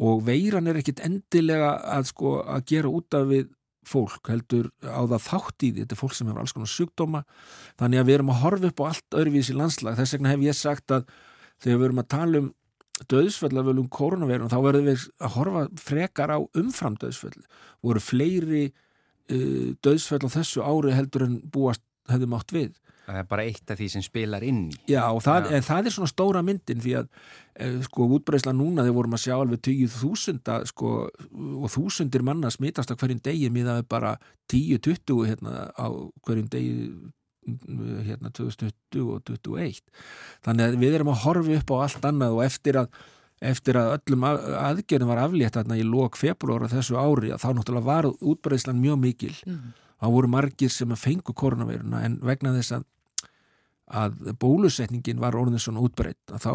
[0.00, 3.50] og veiran er ekkit endilega að sko að gera út af við
[3.86, 5.82] fólk heldur á það þátt í því.
[5.82, 7.22] Þetta er fólk sem hefur alls konar sjúkdóma.
[7.80, 9.96] Þannig að við erum að horfa upp á allt öðruvísi landslag.
[9.98, 11.06] Þess vegna hef ég sagt að
[11.60, 12.50] þegar við erum að tala um
[13.08, 17.36] döðsföllafölum koronaveirun þá verðum við að horfa frekar á umfram döðsföll
[17.84, 22.74] voru fleiri uh, döðsföll á þessu ári heldur en búast hefðum átt við
[23.10, 24.66] Það er bara eitt af því sem spilar inn.
[24.86, 25.48] Já, og það.
[25.56, 27.08] En það er svona stóra myndin því að
[27.56, 32.92] eh, sko útbreysla núna þegar vorum að sjá alveg 10.000 sko, og þúsundir manna smitast
[32.94, 34.12] á hverjum degi miðað við bara
[34.52, 35.86] 10-20 hérna, á
[36.26, 36.76] hverjum degi
[37.46, 39.80] hérna 2020 og 2021
[40.44, 43.00] þannig að við erum að horfa upp á allt annað og eftir að
[43.50, 47.40] eftir að öllum að- aðgerðum var aflétt þarna í lok februar á þessu ári að
[47.40, 49.32] þá náttúrulega var útbreyslan mjög mikil.
[50.00, 52.84] Þá voru margir sem fengu koronaveiruna en vegna þess að
[53.90, 56.52] að bólusetningin var orðin svona útbreytt að þá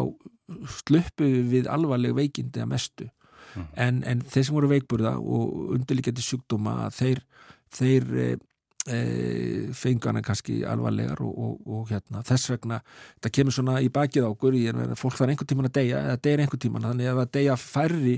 [0.78, 3.08] sluppu við alvarleg veikindi að mestu.
[3.74, 7.20] En, en þeir sem voru veikburða og undirlíkjandi sjúkdóma að þeir,
[7.76, 8.06] þeir
[8.86, 12.80] e, e, fengu hana kannski alvarlegar og, og, og hérna, þess vegna
[13.16, 15.70] þetta kemur svona í bakið á okkur ég er með að fólk þarf einhvern tíman
[15.70, 18.16] að deyja eða deyja einhvern tíman, þannig að það deyja færri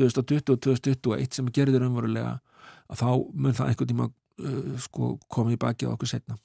[0.00, 2.36] 2020 og 2021 sem gerður umverulega
[2.90, 6.38] að þá mun það einhvern tíma uh, sko, koma í bakið á okkur setna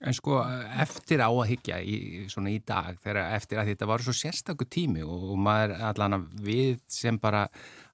[0.00, 0.38] En sko,
[0.80, 1.96] eftir á að higgja í,
[2.32, 6.16] svona í dag, þegar eftir að þetta var svo sérstakur tími og, og maður allan
[6.16, 7.42] að við sem bara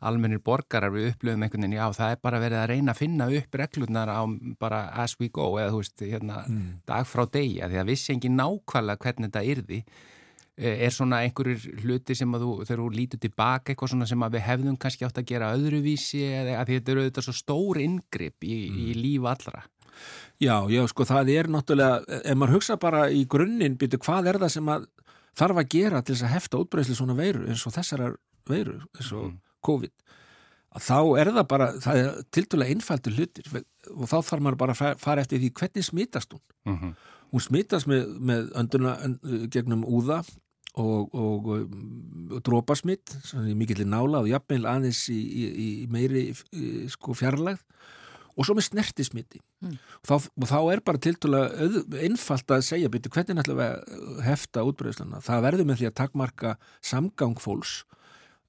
[0.06, 3.30] almennir borgarar við upplöfum einhvern veginn, já það er bara verið að reyna að finna
[3.40, 4.22] upp reglurnar á
[4.62, 6.76] bara as we go eða þú veist, hérna, Mm.
[6.86, 9.80] dag frá degi, að því að vissi engin nákvæmlega hvernig þetta yrði
[10.56, 14.22] Eh, er svona einhverjur hluti sem að þú, þegar þú lítur tilbaka eitthvað svona sem
[14.24, 17.80] að við hefðum kannski átt að gera öðruvísi eða að þetta eru auðvitað svo stór
[17.82, 18.56] inngrip í,
[18.88, 19.66] í líf allra.
[20.40, 24.38] Já, já, sko það er náttúrulega, ef maður hugsa bara í grunninn, byrju, hvað er
[24.42, 24.86] það sem að
[25.36, 28.16] þarf að gera til þess að hefta útbreysli svona veiru eins og þessar
[28.48, 29.38] veiru, eins og Mhm.
[29.66, 29.92] COVID,
[30.76, 33.44] að þá er það bara, það er tildulega einfaldur hlutir
[33.96, 36.40] og þá þarf maður bara að fa- fara eftir því hvernig smitast hún.
[36.66, 36.94] Mm -hmm.
[37.32, 39.18] Hún smitast með, með önduna ön,
[39.50, 40.22] gegnum úða
[40.76, 45.46] og, og, og drópasmitt, svona í mikill nála og jafnveil aðeins í, í,
[45.84, 46.34] í meiri
[46.88, 47.58] sko fjarlægð
[48.36, 49.40] og svo með snertismiti.
[49.64, 49.76] Mm.
[49.80, 51.70] og, þá, og þá er bara tildulega
[52.04, 55.98] einfalt að segja byrju hvernig ætlum við að hefta útbreyðslana það verður með því að
[56.02, 57.78] takmarka samgang fólks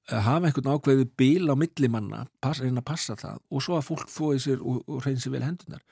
[0.08, 4.38] hafa einhvern ákveði bíl á millimanna reyna að passa það og svo að fólk þói
[4.40, 5.82] sér og, og reynsi vel hendunar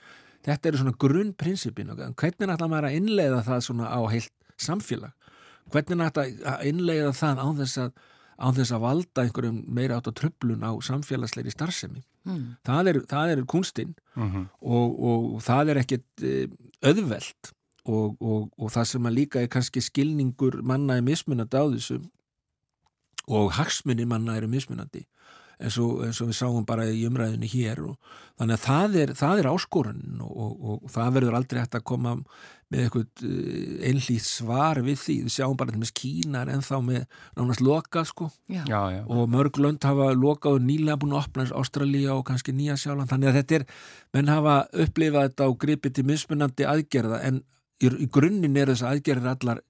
[0.47, 5.13] þetta eru svona grunnprinsipin hvernig ætla maður að innleiða það svona á heilt samfélag?
[5.73, 8.05] Hvernig ætla að innleiða það á þess að
[8.37, 12.57] á þess að valda einhverjum meira átt á tröflun á samfélagsleiri starfsemi Mm.
[12.67, 14.49] það er, það er kunstinn Mhm.
[14.61, 16.49] og, og það er ekkit eh,
[16.83, 17.53] auðvelt
[17.87, 22.01] og, og, og það sem að líka er kannski skilningur manna er mismunandi á þessu
[23.29, 25.05] og hagsmunni manna eru mismunandi
[25.57, 29.15] eins og, eins og við sáum bara í umræðinu hér og þannig að það er,
[29.17, 32.13] það er áskorun og, og, og það verður aldrei hægt að koma
[32.67, 33.27] með eitthvað
[33.87, 37.05] einlýtt svar við því, við sjáum bara með Kínar en þá með
[37.39, 38.65] nánast loka sko Já.
[38.67, 39.03] Já, já.
[39.07, 43.13] og mörg lönd hafa lokað og nýlega búin að opna Ástralía og kannski Nýja Sjáland
[43.13, 43.67] þannig að þetta er,
[44.17, 47.41] menn hafa upplifað þetta og gripið til mismunandi aðgerða en
[47.79, 49.63] í, í grunninn eru þess aðgerðir allar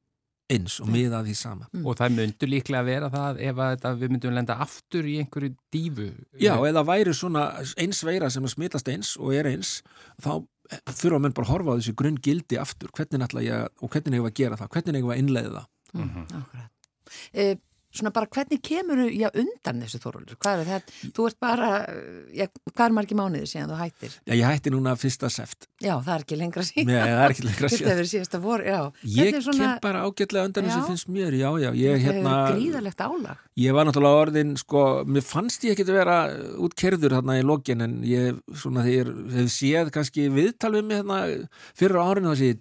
[0.53, 1.69] eins og miða því sama.
[1.83, 5.17] Og það myndur líklega að vera það ef að þetta, við myndum lenda aftur í
[5.23, 6.11] einhverju dífu.
[6.43, 7.47] Já, eða væri svona
[7.83, 9.81] eins veira sem að smitast eins og er eins
[10.23, 10.33] þá
[10.99, 14.19] þurfa menn bara að horfa á þessi grunn gildi aftur, hvernig ætla ég og hvernig
[14.19, 15.69] hefur að gera það, hvernig hefur að innleiða það?
[15.97, 16.73] Mm, akkurat.
[17.97, 20.37] Svona bara hvernig kemur já, undan þessu Þorvaldur?
[20.43, 20.95] Hvað er þetta?
[21.17, 21.69] Þú ert bara,
[22.37, 24.17] já, hvað er margir mánuðir síðan þú hættir?
[24.29, 26.91] Já, ég hætti núna fyrsta seft Já, það er ekki lengra síðan.
[26.91, 28.79] Nei, það er ekki lengra Þetta síðan hefur síðasta vor, já.
[29.17, 30.87] Ég svona- kem bara ágætlega undan þessu Já.
[30.91, 33.43] finnst mér, já, já, ég Þetta hérna hefur gríðalegt álag.
[33.57, 36.17] Ég var náttúrulega orðin, sko, mér fannst ég ekki að vera
[36.61, 41.21] útkerður þarna í lokin en ég, svona, þegar hef séð kannski viðtal við mig þarna
[41.77, 42.61] fyrir árinu þessi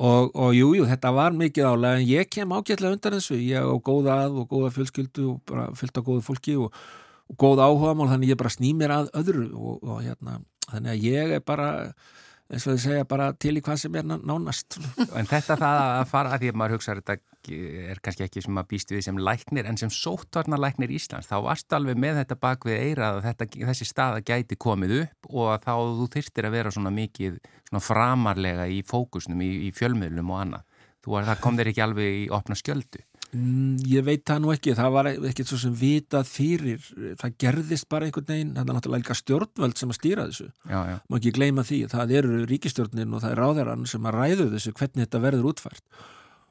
[0.00, 3.36] og, og jú, jú, þetta var mikið álega en ég kem ágætlega undan þessu.
[3.44, 6.72] Ég á góða að og góða fjölskyldu og bara fyllt á góðu fólki og,
[7.28, 10.38] og góð áhuga mál þannig ég bara sný mér að öðru og, og hérna,
[10.70, 11.68] þannig að ég er bara
[12.50, 14.76] eins og þið segja bara til í hvað sem er ná- nánast
[15.14, 17.16] En þetta það að fara að því að maður hugsa þetta
[17.50, 21.38] er kannski ekki sem að býst við sem læknir en sem sóttvarnar læknir Íslands þá
[21.46, 25.64] varstu alveg með þetta bak við eirað að þessi staða gæti komið upp og að
[25.64, 27.38] þá þú þyrtir að vera svona mikið
[27.70, 30.66] svona framarlega í fókusnum, í, í fjölmiðlum og annað.
[31.00, 33.00] Þú var, það kom þér ekki alveg í opna skjöldu.
[33.30, 36.86] Mm, ég veit það nú ekki, það var ekkert svo sem vitað fyrir,
[37.20, 41.18] það gerðist bara einhvern veginn, það er náttúrulega líka stjórnvöld sem að stýra þessu, má
[41.20, 45.06] ekki gleyma því það eru ríkistjórnin og það er ráðarann sem að ræðu þessu hvernig
[45.06, 46.02] þetta verður útfært.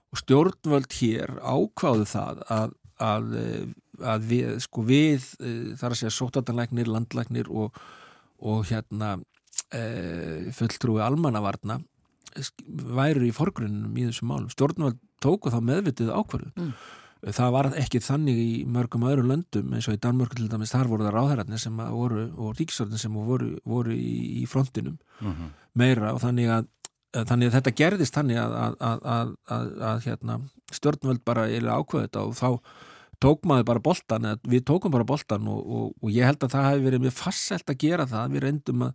[0.09, 2.71] Og stjórnvöld hér ákváðu það að,
[3.09, 3.27] að,
[4.15, 7.75] að við, sko við eh, þar að segja sótatanlæknir, landlæknir og,
[8.39, 9.17] og hérna
[9.75, 9.83] e,
[10.55, 11.81] fulltrúi almannavarna
[12.99, 14.49] væru í forgrunum í þessum málum.
[14.53, 16.51] Stjórnvöld tóku þá meðvitið ákvarðu.
[16.55, 16.73] Mm.
[17.35, 20.87] Það var ekki þannig í mörgum öðrum löndum eins og í Danmörku til dæmis, þar
[20.87, 26.13] voru það ráðherrarnir sem voru og ríkistjórnir sem voru, voru í, í frontinum Mm meira
[26.15, 26.69] og þannig að
[27.09, 30.35] þannig að þetta gerðist þannig að, að, að, að, að, að hérna,
[30.77, 32.49] stjórnvöld bara ákveða þetta og þá
[33.19, 36.67] tók maður bara boltan, við tókum bara boltan og, og, og ég held að það
[36.67, 38.93] hefði verið mjög fasselt að gera það, við reyndum að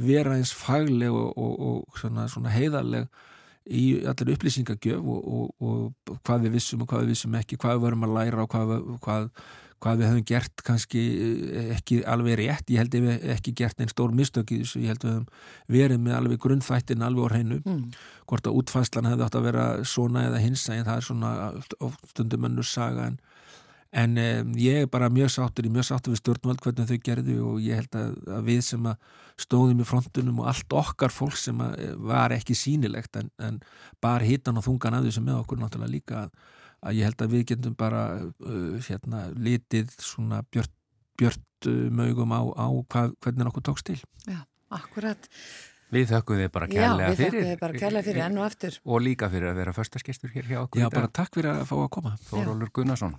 [0.00, 3.08] vera eins fagleg og, og, og svona, svona heiðarleg
[3.70, 7.84] í allir upplýsingagjöf og, og hvað við vissum og hvað við vissum ekki, hvað við
[7.86, 8.72] vorum að læra og hvað,
[9.04, 9.28] hvað,
[9.82, 11.02] hvað við höfum gert kannski
[11.50, 14.82] eh, ekki alveg rétt, ég held að við ekki gert einn stór mistök í þessu,
[14.82, 17.60] ég held að við höfum verið með alveg grunnþættin alveg á hreinu.
[17.62, 17.84] Mm.
[18.30, 21.32] hvort að útfæslan hefði átt að vera svona eða hinsa en það er svona
[22.10, 23.18] stundum önnur saga en,
[23.92, 27.36] en um, ég er bara mjög sáttur í mjög sáttur við stjórnvald hvernig þau gerðu
[27.44, 31.36] og ég held að, að við sem að stóðum í frontunum og allt okkar fólk
[31.40, 33.58] sem að eh, var ekki sínilegt en, en
[34.02, 36.46] bara hitan og þungan að þessu með okkur náttúrulega líka að,
[36.88, 40.72] að ég held að við getum bara uh, hérna, litið svona björt,
[41.20, 44.40] björt uh, mögum á, á hvað, hvernig okkur tókst til Já,
[44.72, 45.28] akkurat.
[45.92, 47.34] Við þökkum þið bara Já, kærlega við fyrir.
[47.34, 48.78] þakkum þið bara kærlega fyrir enn og aftur.
[48.88, 50.80] Og líka fyrir að vera förstaskestur hér hjá okkur.
[50.80, 53.18] Já, bara takk fyrir að fá að koma Þórólur Gunnarsson.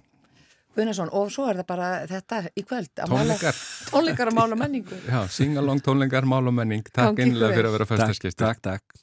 [0.76, 2.90] Gunnarsson, og svo er það bara þetta í kvöld.
[2.98, 3.54] að Tónleikar.
[3.54, 5.00] Mála, tónleikar að mála menningu.
[5.06, 6.84] Já, singalong tónleikar, mál og menning.
[6.90, 8.48] Takk einlega fyrir að vera Takk, förstaskestur.
[8.48, 9.03] takk, takk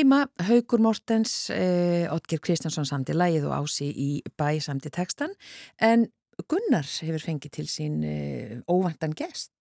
[0.00, 5.34] Heima, Haugur Mortens, eh, Otger Kristjánsson samti lægið og ási í bæ samti textan,
[5.76, 6.06] en
[6.48, 9.52] Gunnar hefur fengið til sín eh, óvandan gest.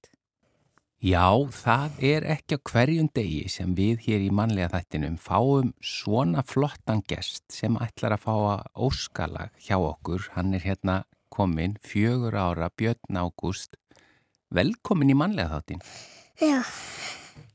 [1.04, 6.46] Já, það er ekki á hverjum degi sem við hér í mannlega þættinum fáum svona
[6.48, 10.30] flottan gest sem ætlar að fá að óskalag hjá okkur.
[10.38, 13.76] Hann er hérna komin fjögur ára Björn Ágúst.
[14.56, 15.84] Velkomin í mannlega þáttin.
[16.40, 16.64] Já,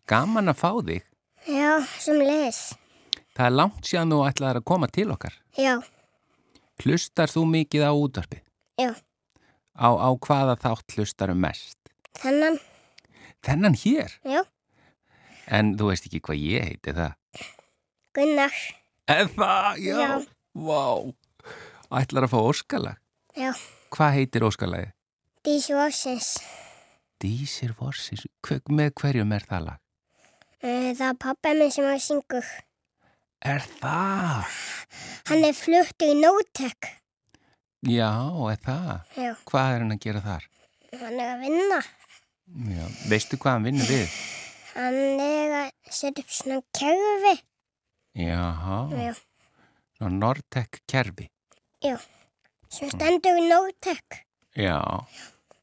[0.04, 1.13] Gaman að fá þig.
[1.48, 2.74] Já, sem leis.
[3.34, 5.34] Það er langt síðan þú ætlaðar að koma til okkar.
[5.58, 5.74] Já,
[6.84, 8.42] Hlustar þú mikið á útvarpið?
[8.80, 8.90] já,
[9.74, 11.78] Á, á hvaða þátt hlustar um mest?
[12.18, 12.58] þennan,
[13.42, 14.12] Þennan hér?
[14.24, 14.42] já,
[15.46, 17.14] En þú veist ekki hvað ég heiti það?
[18.14, 18.54] Gunnar,
[19.06, 19.96] það, já.
[20.00, 20.26] Já.
[20.54, 21.12] Vá.
[22.00, 22.96] Ætlar að fá óskalag?
[23.36, 23.52] já,
[23.94, 24.92] Hvað heitir óskalagið?
[25.44, 26.38] Dísu Ósins.
[27.20, 28.24] Dísir Vorsins.
[28.46, 29.80] Hver, með hverjum er það lag?
[30.64, 32.46] Það er pappa minn sem að syngur.
[33.44, 34.54] Er það?
[35.28, 36.88] Hann er fluttur í Nótek.
[37.84, 38.08] Já,
[38.48, 38.92] er það?
[39.20, 40.46] Já, Hvað er hann að gera þar?
[40.94, 41.80] hann er að vinna.
[42.70, 42.84] Já.
[43.10, 44.14] Veistu hvað hann vinnur við?
[44.74, 47.34] Hann er að setja upp svona kerfi.
[48.24, 48.78] Jaha.
[48.94, 49.12] Já,
[49.98, 51.28] Svo Nortec kerfi.
[51.84, 51.98] já.
[52.70, 54.22] sem stendur í Nortek.
[54.56, 54.80] Já.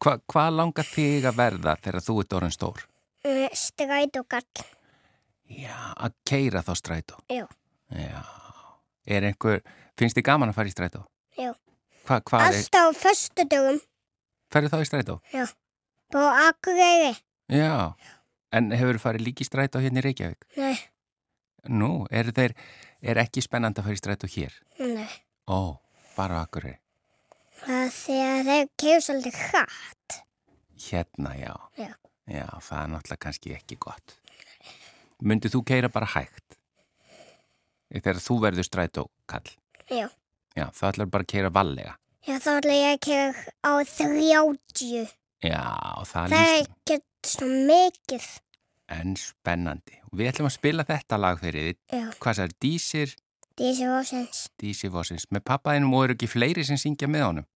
[0.02, 2.86] Hva, hvað langar þig að verða þegar þú ert orðin stór?
[3.26, 4.66] Uh, stræt og gall.
[5.52, 7.18] Já, að keira þá strætó.
[7.32, 7.46] Já.
[7.92, 8.22] Já.
[9.12, 9.62] Er einhver,
[10.00, 11.04] finnst þið gaman að fara í strætó?
[11.38, 11.52] Já.
[12.08, 13.80] Hva, hvað er, Alltaf á föstu dögum.
[14.54, 15.18] ferðu þá í strætó?
[16.12, 17.14] Bara Akureyri.
[17.52, 17.94] Já.
[18.52, 20.48] En hefur þú farið líki strætó hérna í Reykjavík?
[20.60, 20.76] Nei,
[21.70, 22.56] Nú, er þeir,
[23.06, 24.56] er ekki spennandi að fara í strætó hér?
[24.80, 25.10] nei.
[25.48, 25.78] Ó,
[26.18, 26.80] bara Akureyri.
[27.62, 30.18] Það er þegar þeir kemur svolítið hratt.
[30.88, 31.54] Hérna, já.
[31.78, 31.92] Já.
[32.32, 34.16] Já, það er náttúrulega kannski ekki gott.
[35.22, 36.58] Myndið þú keira bara hægt?
[37.92, 39.50] Þegar þú verður strætó, kall.
[39.92, 40.08] Já.
[40.56, 41.96] Já, það ætlar bara að keira vallega.
[42.28, 45.12] Já, þá ætla ég að kemur á 30.
[45.42, 45.62] Já,
[46.06, 46.98] það Það er ekki
[47.32, 48.28] svo mikið.
[48.92, 49.98] en spennandi.
[50.12, 51.76] Við ætlum að spila þetta lag fyrir.
[51.92, 52.52] Já, Hvað er?
[52.62, 53.14] Dísir,
[53.58, 54.42] þessi ásens.
[54.60, 55.26] Dísi Vossins.
[55.32, 57.48] Með pappaðinum og eru ekki fleiri sem syngja með honum?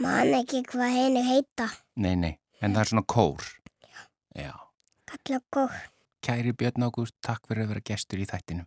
[0.00, 1.68] Man ekki hvað henni heita.
[1.96, 3.44] Nei, nei, en það er svona kór.
[4.38, 4.52] Já.
[5.10, 5.76] Kalla góð.
[6.24, 8.66] Kæri Björn Ágúst, takk fyrir að vera gestur í þættinum.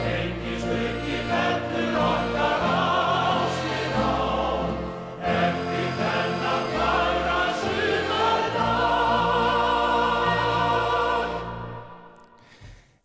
[0.00, 4.08] Engi stykki fellur okkar ástir á,
[5.32, 8.88] eftir þennan fagra sumardag.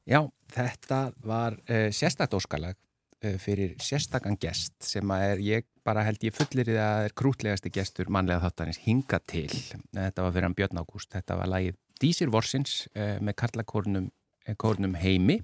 [0.07, 0.21] Já,
[0.55, 6.23] þetta var uh, sérstakt óskalag uh, fyrir sérstakann gest sem að er, ég bara held
[6.23, 9.51] ég fullir í það að er krútlegasti gestur mannlega þáttanins hinga til.
[9.91, 14.09] Þetta var fyrir hann Björn Ágúst, þetta var lagið Dísir Vorsins uh, með karlakórnum
[14.57, 15.39] kórnum heimi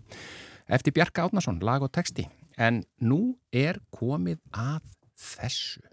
[0.65, 2.25] eftir Bjarka Átnason, lag og texti.
[2.57, 4.81] En nú er komið að
[5.13, 5.83] þessu.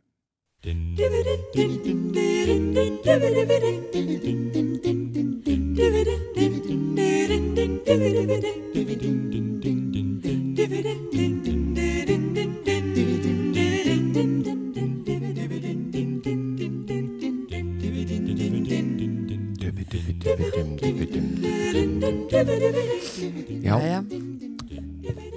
[22.03, 24.01] Já, Jæja,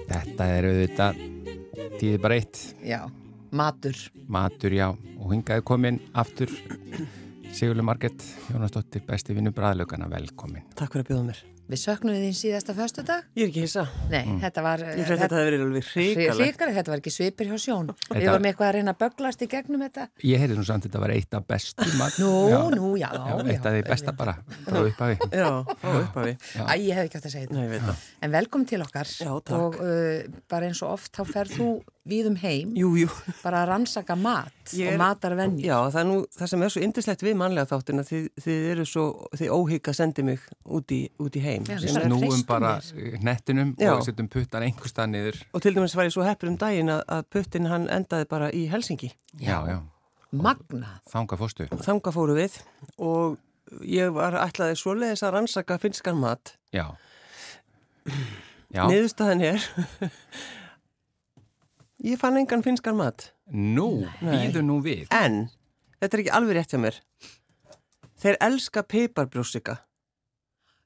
[0.09, 1.19] þetta er auðvitað
[1.99, 2.61] tíði bara eitt.
[2.81, 3.03] já,
[3.53, 3.99] matur.
[4.25, 6.49] Matur, já, og hingaði komin aftur
[7.53, 8.17] Sigurlu Marget,
[8.49, 10.65] Jónasdóttir, besti vinnu bræðlaugana, velkomin.
[10.75, 11.43] Takk fyrir að bjóða mér.
[11.65, 13.23] Við söknum þín síðasta föstudag.
[13.33, 13.83] Ég er ekki hissa.
[14.11, 14.81] Nei, þetta var...
[14.85, 16.41] Ég fyrir að þetta hefði verið alveg hrikalegt.
[16.43, 17.87] Ríkari, þetta var ekki svipir hjá sjón.
[17.95, 20.05] Við Þetta- varum eitthvað að reyna að böglast í gegnum þetta.
[20.29, 22.19] Ég heyrði nú samt að þetta var eitt af bestu mat.
[22.21, 23.49] Nú, já, nú, já, já, já.
[23.55, 24.37] eitt af því besta bara,
[24.67, 25.17] frá upphafi.
[25.33, 25.49] Já,
[25.81, 26.35] frá upphafi.
[26.61, 27.57] Æ, ég hef ekki átt að segja þetta.
[27.57, 28.05] Nei, ég veit það.
[28.29, 29.57] En velkom til okkar Já, takk.
[29.57, 31.69] og uh, bara eins og oft þá ferð þú
[32.05, 33.07] við um heim, Jú, jú.
[33.43, 35.63] bara að rannsaka mat Ég og er- matarvenju.
[35.65, 38.85] Já, það er nú það sem er svo indislegt við mannlega þáttina þið, þið eru
[38.85, 39.05] svo,
[39.39, 43.17] þið óhygg að sendi mig út í, út í heim Já, er, Snúum bara þér.
[43.23, 43.91] hnettinum Já.
[43.95, 45.41] og setjum puttan einhver stað niður.
[45.53, 48.51] og til dæmis var ég svo heppur um daginn að, að puttin hann endaði bara
[48.51, 49.79] í Helsingi Já, já.
[50.35, 50.99] Magna.
[51.09, 51.67] Þanga fórstu.
[51.71, 52.59] þanga fóru við
[52.99, 53.37] og
[53.81, 56.91] ég var ætlaði svoleiðis að rannsaka finskan mat Já.
[58.75, 58.85] Já.
[58.89, 59.63] niðurstaðan er
[62.03, 65.07] ég fann engan finskan mat Nú, býðu nú við.
[65.11, 65.49] en
[66.01, 66.99] þetta er ekki alveg rétt hjá mér
[68.21, 69.77] þeir elska piparbrjósika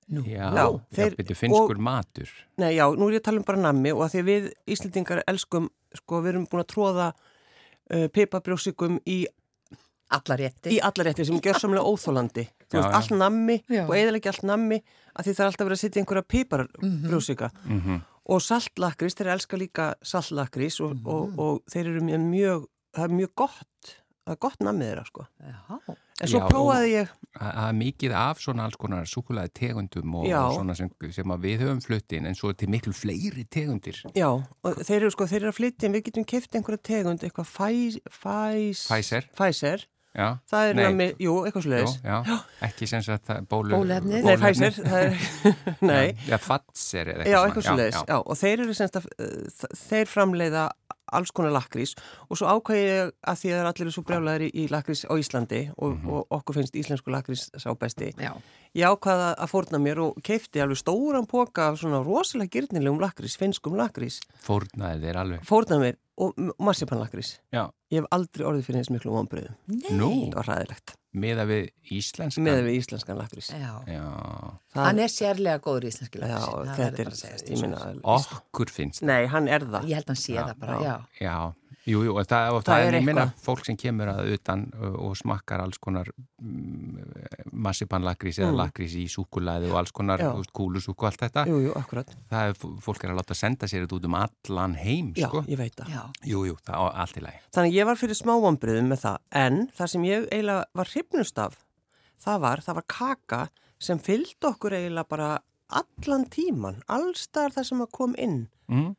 [0.10, 0.66] Nú, Já, Já, já
[0.98, 2.30] þeir- byrju finskur matur.
[2.58, 4.48] Nei, já, nú er ég að tala um bara nammi og að því að við
[4.74, 9.20] Íslendingar elskum, sko, við erum búin að tróða uh, pipabrjósikum í,
[10.10, 10.74] allar rétti.
[10.74, 12.48] í alla rétti sem gjör samlega óþólandi.
[12.66, 12.96] Þú Já, veist, já.
[12.98, 13.84] allt nammi Já.
[13.86, 14.82] og eðalega allt nammi
[15.14, 17.52] að því það er alltaf verið að setja einhverja piparbrjósika.
[17.70, 22.68] Mm Og saltlakrís, þeir elska líka saltlakrís og, og, og þeir eru mjög, mjög,
[22.98, 23.96] það er mjög gott,
[24.28, 25.26] það er gott nammið þeirra, sko.
[25.42, 30.16] Já, En svo Já, prófaði ég, Það er mikið af svona alls konar súkulæði tegundum
[30.20, 32.92] og, og svona sem, sem að við höfum flutt inn en svo er til miklu
[32.92, 34.02] fleiri tegundir.
[34.18, 37.24] já, og þeir eru sko, þeir eru að flytja, en við getum keft einhverja tegund,
[37.24, 39.30] eitthvað fæs, fæs, Pfizer.
[39.40, 39.86] Pfizer,
[40.18, 40.28] Já.
[40.50, 40.84] það er Nei.
[40.88, 41.92] nammi, jú, eitthvað sluðis.
[42.04, 44.24] já, ekki sem sagt það- bólu, Bóluefnið?
[44.26, 44.80] Nei, er,
[45.92, 48.18] nei, Já, Pfizer eða eitthvað leiðis, já.
[48.26, 50.64] og þeir eru semst að, uh, þeir framleiða
[51.12, 51.96] alls konar lakrís
[52.30, 55.14] og svo ákvæði ég að því að það er allir svo brjálæðir í, lakrís á
[55.20, 56.10] Íslandi og, Mhm.
[56.10, 58.14] og okkur finnst íslensku lakrís sá besti.
[58.18, 58.34] já.
[58.76, 63.36] Ég ákvaða að fórna mér og keifti alveg stóran póka af svona rosalega gyrnilegum lakrís,
[63.38, 65.42] finskum lakrís, Fórnaði þeir alveg.
[65.44, 67.40] fórna mér og marsipanlakrís.
[67.52, 69.56] Já, Ég hef aldrei orðið fyrir eins miklu vonbröðum.
[69.98, 70.94] nú, Það var hræðilegt.
[71.16, 72.44] Miða við íslenskan.
[72.46, 73.50] Með við íslenskan lakrís.
[73.50, 73.72] Já.
[73.88, 74.04] Já,
[74.74, 76.76] Það- Hann er sérlega góður íslenski Já, lakrís.
[76.76, 76.78] Það
[78.04, 79.02] okkur finnst.
[79.02, 79.84] nei, hann er það.
[79.90, 80.96] Ég held að hann sé það bara, já.
[81.22, 81.54] Já,
[81.90, 85.64] jú, jú, það, Það það, er er, minna, fólk sem kemur að utan og, smakkar
[85.64, 86.10] alls konar
[86.42, 88.58] mm, massipanlakrís eða Mm.
[88.60, 90.30] lakrís í súkulæði og alls konar Já.
[90.36, 91.46] veist, kúlusúku og allt þetta.
[91.50, 92.14] Jú, jú, akkurat.
[92.32, 92.54] Það er,
[92.86, 95.44] fólk er að láta senda sér þetta út um allan heim, Já, sko.
[95.48, 95.90] ég veit það.
[95.94, 97.42] Já, Jú, jú, það á allt í lagi.
[97.56, 101.38] Þannig ég var fyrir smá vonbriðum með það, en það sem ég eiginlega var hrifnust
[101.40, 101.60] af,
[102.26, 103.42] það var, það var kaka
[103.80, 105.30] sem fylgd okkur eiginlega bara
[105.70, 108.48] allan tíman, allstar það sem að kom inn.
[108.68, 108.96] Mm.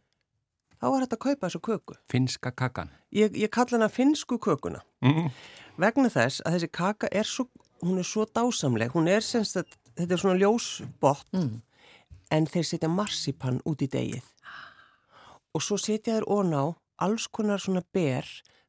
[0.81, 1.97] Þá var þetta að kaupa þessu köku.
[2.09, 2.91] Finska kakan.
[3.13, 4.81] Ég, ég kalla hana finsku kökuna.
[5.05, 5.29] Mm.
[5.81, 7.47] Vegna þess að þessi kaka er svo,
[7.85, 11.61] hún er svo dásamleg, hún er semst að, þetta er svona ljósbott, Mm.
[12.31, 14.23] en þeir setja marsipan út í degið.
[15.55, 16.65] Og svo setja þeir ón á
[16.99, 18.25] alls konar svona ber,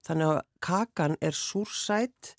[0.08, 2.36] þannig að kakan er súrsætt,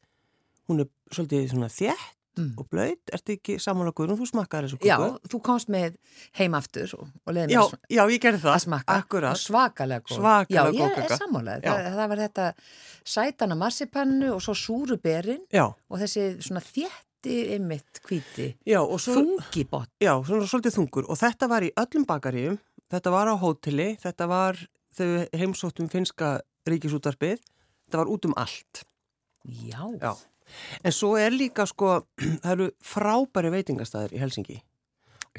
[0.69, 2.55] hún er svolítið svona þétt Mm.
[2.57, 5.29] og blöyt, ertu ekki samanlega guðnum, þú smakkaði þessu já, köku?
[5.35, 5.99] þú komst með
[6.39, 8.55] heim aftur og, og leiði Já, mér að já, ég gerði það.
[8.55, 9.37] að smakka Akkurat.
[9.37, 10.17] og svakalega góð
[10.49, 11.19] já, ég kaka.
[11.53, 11.75] er Já.
[11.75, 12.47] það, það var þetta
[13.13, 18.97] sætana massipannu og svo súru berin Já, og þessi svona þétti ymmit hvíti já, og
[19.01, 19.19] svo...
[19.21, 22.57] þungi bot Já, svona svolítið þungur og þetta var í öllum bakaríum,
[22.89, 24.57] þetta var á hóteli, þetta var
[24.97, 27.45] þau heimsóttum finska ríkisútarpið,
[27.87, 28.87] þetta var út um allt.
[29.45, 30.17] já, Já.
[30.83, 32.03] En svo er líka sko,
[32.43, 34.61] það eru frábæri veitingastæðir í Helsingi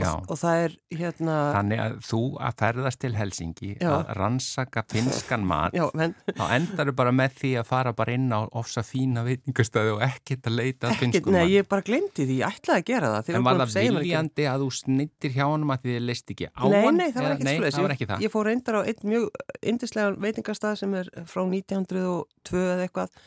[0.02, 3.90] og, og það er hérna, Þannig að þú að ferðast til Helsingi Já.
[3.92, 8.16] að rannsaka finskan mat já, menn, þá endar þú bara með því að fara bara
[8.18, 11.52] inn á ofsa fína veitingastæði og ekkert að leita að ekkert, finskum nei, mat.
[11.54, 13.32] ég bara glemdi því, ég ætlaði að gera það.
[13.38, 16.64] En var að það viljandi að þú snittir hjá honum að þið leist ekki á
[16.64, 16.98] Nei, hann?
[16.98, 18.26] nei, það var ekki Nei, það var ekki það.
[18.26, 19.30] Ég fór reyndar á einn mjög
[19.74, 23.24] indislegan veitingastað sem er frá 1902 eða eitthvað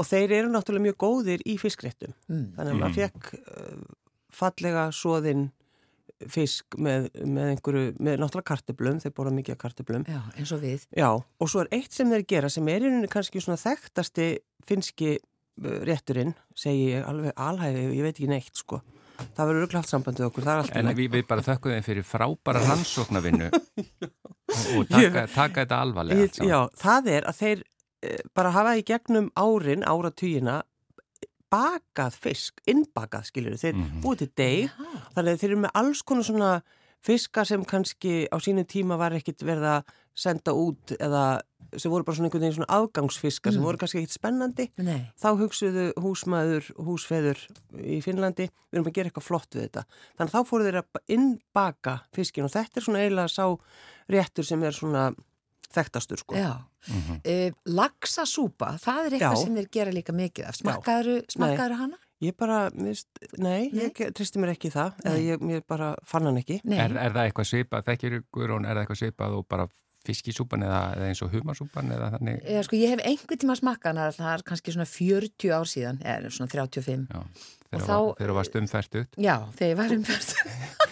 [0.00, 2.14] og þeir eru náttúrulega mjög góðir í fiskréttum.
[2.30, 2.44] mm.
[2.56, 3.80] Þannig að maður fekk uh,
[4.40, 5.48] fallega svoðinn
[6.28, 10.04] fisk með, með einhverju, með náttúrulega karteblum, þeir borða mikið af karteblum.
[10.08, 12.90] já, eins og við Já, og svo er eitt sem þeir gera sem er í
[12.90, 14.26] rauninni kannski svona þekktasti
[14.68, 18.82] finski uh, rétturinn, segi ég alveg alhæfi, ég veit ekki neitt sko.
[19.20, 21.74] Það verður auðvitað haft sambandið okkur, það er allt í En við, við bara þökkum
[21.74, 23.48] þeim fyrir frábæra rannsóknarvinnu
[24.76, 26.28] og, taka, taka þetta alvarlega.
[26.48, 27.64] já, það er að þeir
[28.34, 30.62] bara hafa í gegnum árin, áratugina,
[31.50, 34.02] bakað fisk, innbakað skilur þeir Mhm.
[34.04, 34.70] búið til deg
[35.16, 36.62] þannig að þeir eru með alls konar svona
[37.02, 39.84] fiskar sem kannski á sínum tíma var ekkit verið að
[40.14, 41.40] senda út eða
[41.76, 43.64] sem voru bara svona einhvern veginn svona afgangsfiskar sem Mm.
[43.66, 47.38] voru kannski ekkit spennandi Nei, þá hugsuðu húsmaður, húsfeður
[47.78, 49.84] í Finnlandi, við erum að gera eitthvað flott við þetta.
[50.18, 53.58] Þannig að þá fóru þeir að innbaka fiskin og þetta er svona eiginlega sá
[54.08, 55.14] réttur sem er svona
[55.72, 56.34] þekktastur sko.
[56.34, 56.58] já
[56.88, 57.18] Mhm.
[57.24, 59.42] uh, Laxasúpa, það er eitthvað Já.
[59.44, 61.98] sem þeir gera líka mikið af Smakkaður, hana?
[62.20, 63.06] Ég bara, mist,
[63.38, 63.86] nei, Nei?
[63.88, 65.26] ég tristi mér ekki það, eða Nei.
[65.30, 66.58] ég mér bara fann hann ekki.
[66.68, 69.68] Er, er það eitthvað svipað, þekkir Guðrún, er það eitthvað svipað og bara
[70.04, 73.98] fiskisúpan eða, eða eins og humarsúpan eða þannig Já, sko, ég hef einhvern tíma smakkan
[74.00, 78.14] það er kannski svona 40 ár síðan eða svona 35 Já, Og þegar þá- var,
[78.20, 80.32] þegar var stumfært ut Já, þegar ég var um fyrst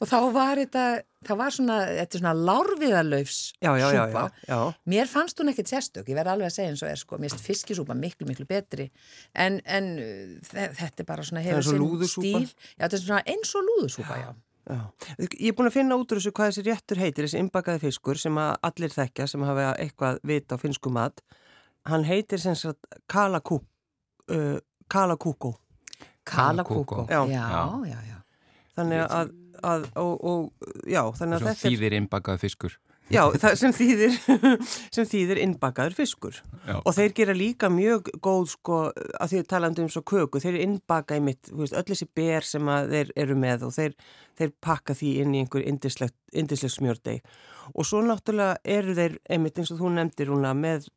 [0.00, 0.84] og þá var þetta
[1.26, 4.58] það var svona, þetta er svona lárviðalaufs Já, já, já, súpa já, já.
[4.94, 7.32] Mér fannst hún ekkert sérstök, ég verði alveg að segja eins og er sko, mér
[7.34, 8.88] finnst fiskisúpa miklu, miklu betri
[9.34, 12.42] en, en uh, þe- þetta er bara svona hefur sinn lúðusúpa?
[12.42, 14.28] stíl Já, þetta er svona eins og lúðusúpa, já
[14.66, 14.80] Já.
[15.22, 18.18] Ég er búin að finna út úr þessu hvað þessi réttur heitir, þessi innbakaði fiskur
[18.18, 21.22] sem að allir þekkja sem hafa eitthvað vit á finsku mat.
[21.86, 23.60] Hann heitir sem sagt kalakú,
[24.34, 24.56] uh,
[24.90, 25.52] kalakúkó.
[26.26, 27.20] Kalakúkó Já.
[27.30, 27.62] já, Já.
[27.86, 28.16] já, já.
[28.74, 29.30] Þannig að,
[29.64, 32.78] að og, og, já, þannig að Svo þetta er, þýðir innbakað fiskur
[33.12, 34.16] já, það sem þýðir,
[34.94, 36.38] sem þýðir innbakaður fiskur.
[36.66, 36.76] Já.
[36.78, 38.80] Og þeir gera líka mjög góð, sko,
[39.20, 42.08] að því að talandi um svo köku, þeir innbaka í mitt, þú veist, öll þessi
[42.18, 43.96] ber sem að þeir eru með og þeir,
[44.40, 47.34] þeir pakka því inn í einhver indislegt, smjördeg.
[47.74, 50.88] Og svo náttúrulega eru þeir, einmitt eins og þú nefndir húnna, með,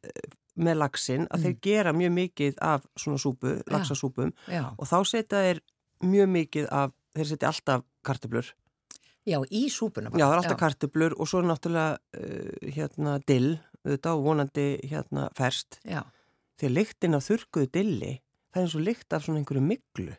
[0.60, 4.66] með laxin, að þeir gera mjög mikið af svona súpu, laxasúpum já.
[4.76, 5.62] og þá setja þeir
[6.06, 8.54] mjög mikið af, þeir setja alltaf kartöblur.
[9.28, 13.58] Já, í súpuna bara Já, það er alltaf kartöblur og svo náttúrulega uh, hérna dill,
[13.84, 15.80] auðvitað vonandi hérna ferst.
[15.86, 16.02] Já,
[16.60, 18.14] Þegar lyktin af þurrkuðu dilli,
[18.52, 20.16] það er eins og lykt af svona einhverju miklu.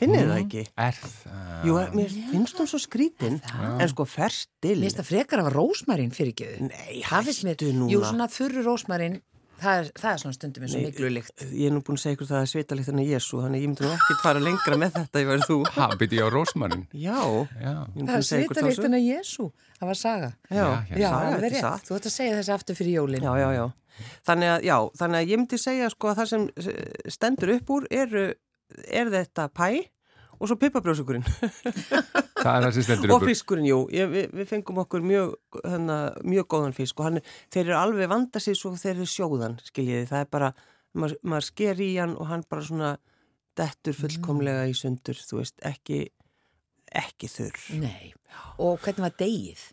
[0.00, 0.62] Finnir það ekki?
[0.80, 1.64] Er það?
[1.66, 4.78] Jú, mér finnst hún svo skrítin, en sko ferst dill.
[4.78, 7.90] mér finnst það frekar af rósmarín fyrir ekki Nei, hættu núna.
[7.92, 9.18] jú, svona þurru rósmarín
[9.60, 12.02] það er, það er svona stundum eins og miklu lykt Ég er nú búin að
[12.04, 14.42] segja ykkur það að svita líkt en Jésu, þannig að ég myndi nú ekki fara
[14.44, 15.58] lengra með þetta, verður þú.
[15.76, 17.18] Ha, byrja á rósmannin Já,
[17.60, 19.46] Já, er Það er að svita lykt en að Jésu,
[19.78, 20.32] það var saga.
[20.48, 21.86] Já, Já, Já, saga, þetta er rétt, satt.
[21.88, 23.26] þú ætti að segja þessi aftur fyrir jólin.
[23.28, 23.64] Já, já, já.
[24.30, 27.72] Þannig að, já, þannig að ég myndi segja sko að það sem eh, stendur upp
[27.76, 28.26] úr eru,
[28.88, 29.68] er þetta pæ
[30.40, 33.80] og svo pippabrjósukurinn það er það sem stendur og fiskurinn, jú.
[33.94, 37.20] Ég, við, við fengum okkur mjög, hana, mjög góðan fisk og hann,
[37.52, 40.06] þeir eru alveg vanda sér svo þeir eru sjóðan, skiljiði.
[40.10, 40.52] Það er bara,
[40.96, 42.94] maður, maður sker í hann og hann bara svona
[43.60, 46.06] dettur fullkomlega í sundur, þú veist, ekki,
[46.96, 47.60] ekki þurr.
[47.82, 48.14] Nei,
[48.62, 49.66] og hvernig var degið?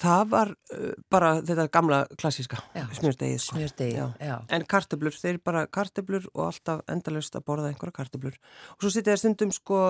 [0.00, 2.86] Það var uh, bara þetta gamla klassíska Já.
[2.96, 3.38] smjördegið.
[3.44, 3.58] sko.
[3.60, 4.06] Já.
[4.20, 4.36] já.
[4.48, 8.38] En kartöblur, þeir bara kartöblur og alltaf endalust að borða einhverja kartöblur.
[8.76, 9.82] Og svo setja þær stundum sko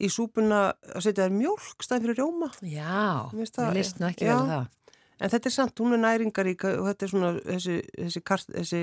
[0.00, 2.48] í súpuna setja þær mjólk staðin fyrir rjóma.
[2.62, 4.66] Já, Mér finnst það- mér list nú ekki vel það
[5.22, 8.80] En þetta er samt, hún er næringarík og þetta er svona þessi, þessi, kart, þessi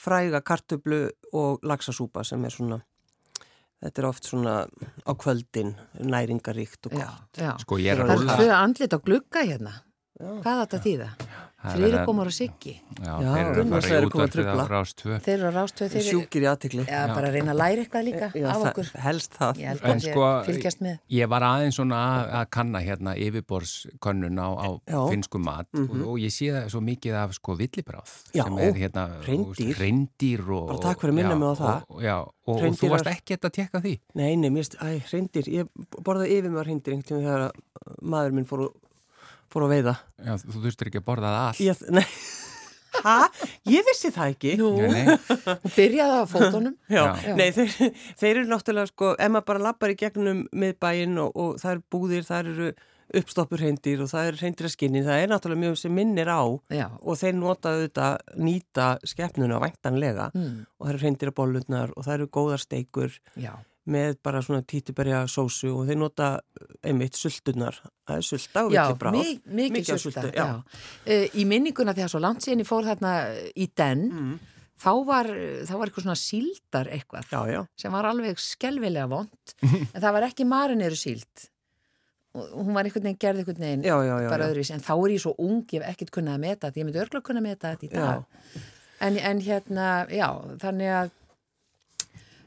[0.00, 2.80] fræga kartöblu og laxasúpa sem er svona,
[3.80, 4.54] þetta er oft svona
[5.08, 7.38] á kvöldin næringaríkt og Já, gott.
[7.40, 9.72] já Sko ég er Það rúlla tvö andlit á glugga hérna
[10.20, 11.10] Hvað þetta að þýða?
[11.60, 14.46] Að- komur og Siggi Já, Já, þeir eru að fara í að koma að útvarfið
[14.48, 14.64] á trufla.
[14.70, 16.84] Rás 2 Þeir eru á rástöð þeir eru Sjúkir í aðtikli.
[16.88, 19.60] Já, bara að reyna að læra eitthvað líka af okkur helst það.
[19.60, 22.80] Ég held En að sko, ég fylgjast með ég var aðeins svona að, að kanna
[22.80, 25.00] hérna yfirborðskönnun á, á Já.
[25.12, 28.40] finskum mat og, og ég sé það svo mikið af sko villibráð Mhm.
[28.40, 29.74] Já, sem er hérna hreindýr.
[29.76, 31.82] reyndir og, Bara takk fyrir að minna já, mig á það.
[31.90, 35.44] og, já, og, og þú varst ekki að tekka því Nei, nei, mér, æ, hreindir,
[35.44, 35.68] ég
[36.00, 36.56] borðaði yfir
[39.52, 39.94] fór, að- að veiða.
[40.26, 41.60] já, þú þurftir ekki að borða það allt.
[41.66, 42.06] Ég, nei,
[43.04, 43.16] hæ?
[43.70, 44.54] Ég vissi það ekki.
[44.60, 46.76] Nú, hún byrjaði á fótunum.
[46.90, 47.34] Já, Já.
[47.38, 47.74] nei, þeir,
[48.20, 51.84] þeir eru náttúrulega sko, ef maður bara lappar í gegnum miðbæinn og, og það eru
[51.94, 52.70] búðir, það eru
[53.20, 56.42] uppstoppur hreindir og það eru hreindir að skinni, það er náttúrulega mjög sem minnir á
[56.70, 61.90] Já, og þeir nota auðvitað nýta skepnuna væntanlega mm, og það eru hreindir að bollutnar
[61.96, 63.16] og það eru góðar steikur.
[63.34, 63.50] Já
[63.90, 66.26] með bara svona títuberja sósu og þeir nota
[66.84, 68.72] einmitt sultunar, það er sulta og
[69.14, 70.36] mi mikil Mikið sulta já.
[70.36, 70.48] já.
[71.06, 73.14] Uh, Í minninguna þegar svo langt síðan ég fór þarna
[73.56, 74.34] í den Mm.
[74.80, 75.26] þá, var,
[75.68, 77.62] þá var eitthvað svona síldar eitthvað Já, já.
[77.76, 79.56] sem var alveg skelvilega vond
[79.94, 81.48] en það var ekki marineru síld
[82.36, 83.82] og hún var einhvern veginn gerð einhvern veginn
[84.30, 84.50] bara já.
[84.52, 86.86] öðruvísi en þá er ég svo ung, ég hef ekkert kunnað að meta þetta ég
[86.86, 88.60] myndi örgulega kunnað að meta þetta í dag
[89.00, 90.28] en, en hérna, já,
[90.62, 91.10] þannig að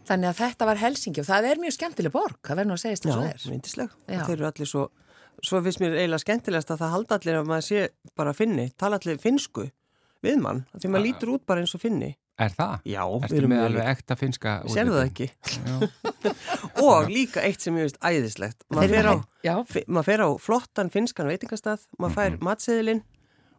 [0.07, 2.83] þannig að þetta var Helsingi og það er mjög skemmtileg borg, það verður nú að
[2.83, 3.93] segist þess að það er myndisleg.
[4.07, 4.19] Já.
[4.27, 4.83] Þeir eru allir svo,
[5.43, 7.85] svo finnst mér eiginlega skemmtilegast að það halda allir að maður sé
[8.19, 9.69] bara finni, tala allir finsku
[10.23, 12.11] við mann, því maður lítur út bara eins og finni.
[12.39, 12.79] er það?
[12.89, 15.27] Já, Ertu með alveg ekta finska Serðu það ekki?
[16.83, 18.63] og líka eitt sem ég veist æðislegt.
[18.73, 19.15] Fer, á,
[19.87, 22.43] maður fer á flottan finskan veitingastað, maður fær Mhm.
[22.47, 23.03] matseðilinn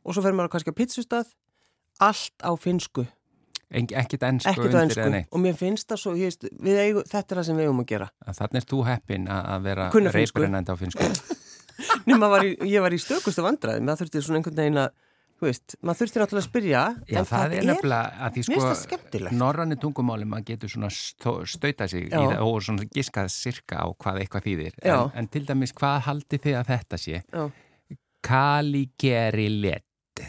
[0.05, 1.31] og svo fer maður kannski á pizzustað,
[2.01, 3.07] allt á finsku,
[3.71, 5.23] Ekkit ennsku ekkert ennsku.
[5.31, 7.89] Og mér finnst það svo, ég veist, eigum, þetta er það sem við eigum að
[7.95, 8.11] gera.
[8.29, 10.19] Þannig er þú heppin að að vera finnsku.
[10.19, 11.09] reybrennandi á finsku
[12.09, 14.93] Nefn, var í, ég var í stökustu vandræði, maður þurfti svona einhvern veginn að,
[15.41, 19.33] þú veist, maður þurfti náttúrulega að spyrja, Já, en það er nefnilega að því sko
[19.41, 24.47] norranni tungumáli maður getur svona stauta sig það og svona giskað sirka á hvað eitthvað
[24.47, 27.45] þýðir en, en til dæmis hvað haldi þið að þetta sé Já.
[28.25, 30.23] Caligari-let.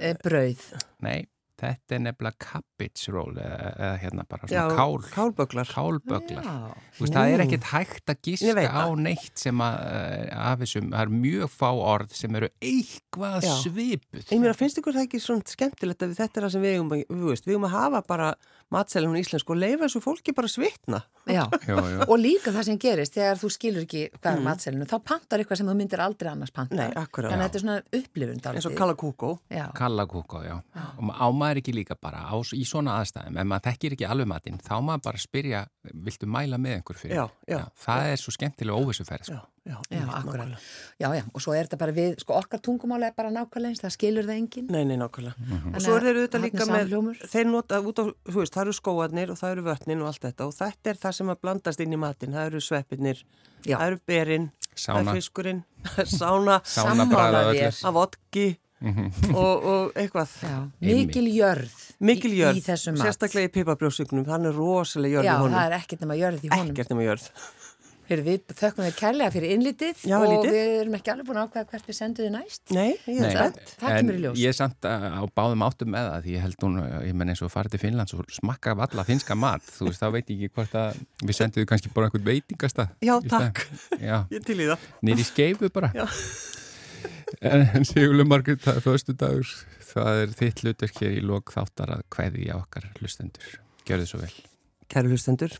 [0.00, 0.62] E, brauð.
[1.04, 1.26] Nei,
[1.60, 5.10] þetta er nefnilega cabbage roll eða, eða hérna bara Já, svona kál.
[5.14, 5.70] kálböglar.
[5.70, 6.44] Kálböglar.
[6.44, 6.74] Já.
[6.96, 8.94] Þú veist, það er ekkert hægt að Ég giska veit á það.
[9.04, 13.54] neitt sem að, eh, af þessum, það er mjög fá orð sem eru eitthvað Já.
[13.64, 14.24] svipuð.
[14.30, 16.90] Ég meina, finnst ykkur það ekki svona skemmtilegt að þetta er það sem við eigum,
[16.90, 18.34] að- við veist, við eigum að hafa bara
[18.70, 21.02] matselum í íslensku og leifa þessu fólki bara svitna.
[21.26, 21.44] Já.
[21.68, 22.04] Jú, jú.
[22.08, 25.56] Og líka það sem gerist þegar þú skilur ekki hvað er matselinu, þá pantar eitthvað
[25.60, 26.74] sem þú myndir aldrei annars panta.
[26.74, 26.78] Mm.
[26.80, 27.32] Nei, akkurat.
[27.32, 28.76] Þannig að þetta er svona upplifun eins og dálítið.
[28.78, 29.30] kalla kúkó.
[29.50, 29.66] Já.
[29.74, 30.56] Kallakúkó, já.
[30.98, 34.06] Og ma- á maður ekki líka bara á, í svona aðstæðum, ef maður þekkir ekki
[34.06, 35.62] alveg matinn, þá maður bara spyrja,
[36.06, 37.16] viltu mæla með einhver fyrir?
[37.16, 39.40] Já, já, það er svo skemmtilega óvissuferð, sko.
[39.66, 40.48] Já, já, Já, akkurat.
[40.98, 43.82] Já, já, og svo er þetta bara við, sko okkar tungumáli er bara nákvæmlega eins,
[43.82, 44.70] það skilur það enginn.
[44.72, 45.34] Nei, nei, nákvæmlega.
[45.46, 45.74] Mhm.
[45.74, 48.54] Og svo er þeir auðvitað Þarna er líka með, þeir nota út á, þú veist,
[48.54, 51.28] það eru skóarnir og það eru vötnin og allt þetta og þetta er það sem
[51.34, 53.22] að blandast inn í matinn, það eru sveppirnir,
[53.66, 53.76] Já.
[53.76, 55.00] það eru berin, það Sána.
[55.10, 55.64] er fiskurinn,
[56.20, 59.34] sána, Sána Sammála bræða vodki Mhm.
[59.36, 60.28] og, og eitthvað.
[60.42, 61.70] Já, mikil jörð
[62.00, 63.06] Mikil í, jörð, í þessum mat.
[63.06, 65.58] sérstaklega í pipabrjósugnum, hann er rosalega jörð Já, í honum.
[65.58, 66.70] það er ekkert nema jörð í honum.
[66.74, 67.28] Ekkert nema jörð.
[68.10, 70.50] Heyrðu, við þökkum þér kærlega fyrir innlítið Já, og lítið.
[70.50, 72.62] við erum ekki alveg búin að ákveða hvert við sendum þið næst.
[72.74, 73.60] Nei, ég er spennt.
[73.78, 74.34] það kemur í ljós.
[74.34, 76.74] En ég er samt á báðum áttum með það því ég held hún,
[77.06, 80.00] ég menn eins og farið til Finnlands og smakka af alla finska mat, þú veist,
[80.02, 83.62] þá veit ég ekki hvort að við sendum þið kannski bara einhvern veitingasta Já, takk.
[84.02, 84.78] Já, Ég til í það.
[85.06, 86.06] nýri skeifu bara Já.
[87.38, 89.52] En, en Sigurlega Margrét, það er föstu dagur
[89.90, 93.56] það er þitt hlutverk hér í lok þáttar að kveði okkar hlustendur.
[93.88, 94.32] Gjörðu svo vel.
[94.90, 95.56] Kæru hlustendur,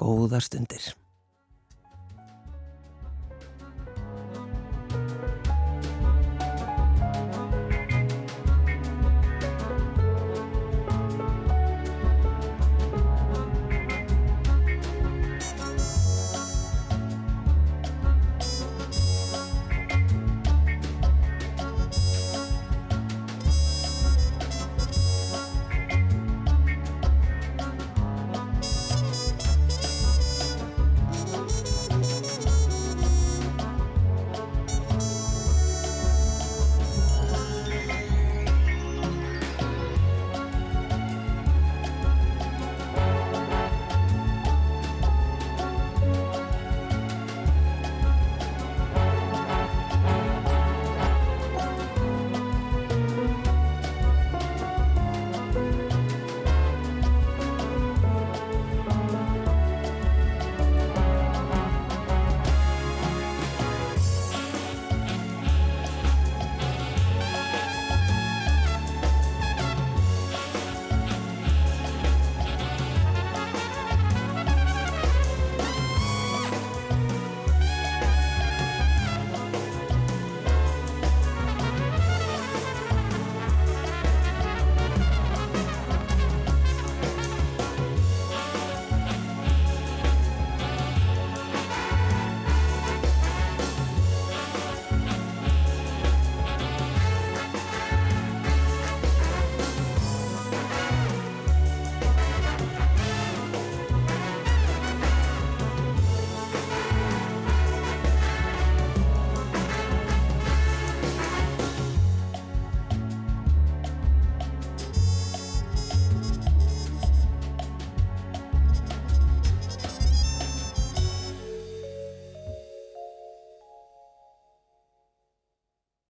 [0.00, 0.90] góðar stundir.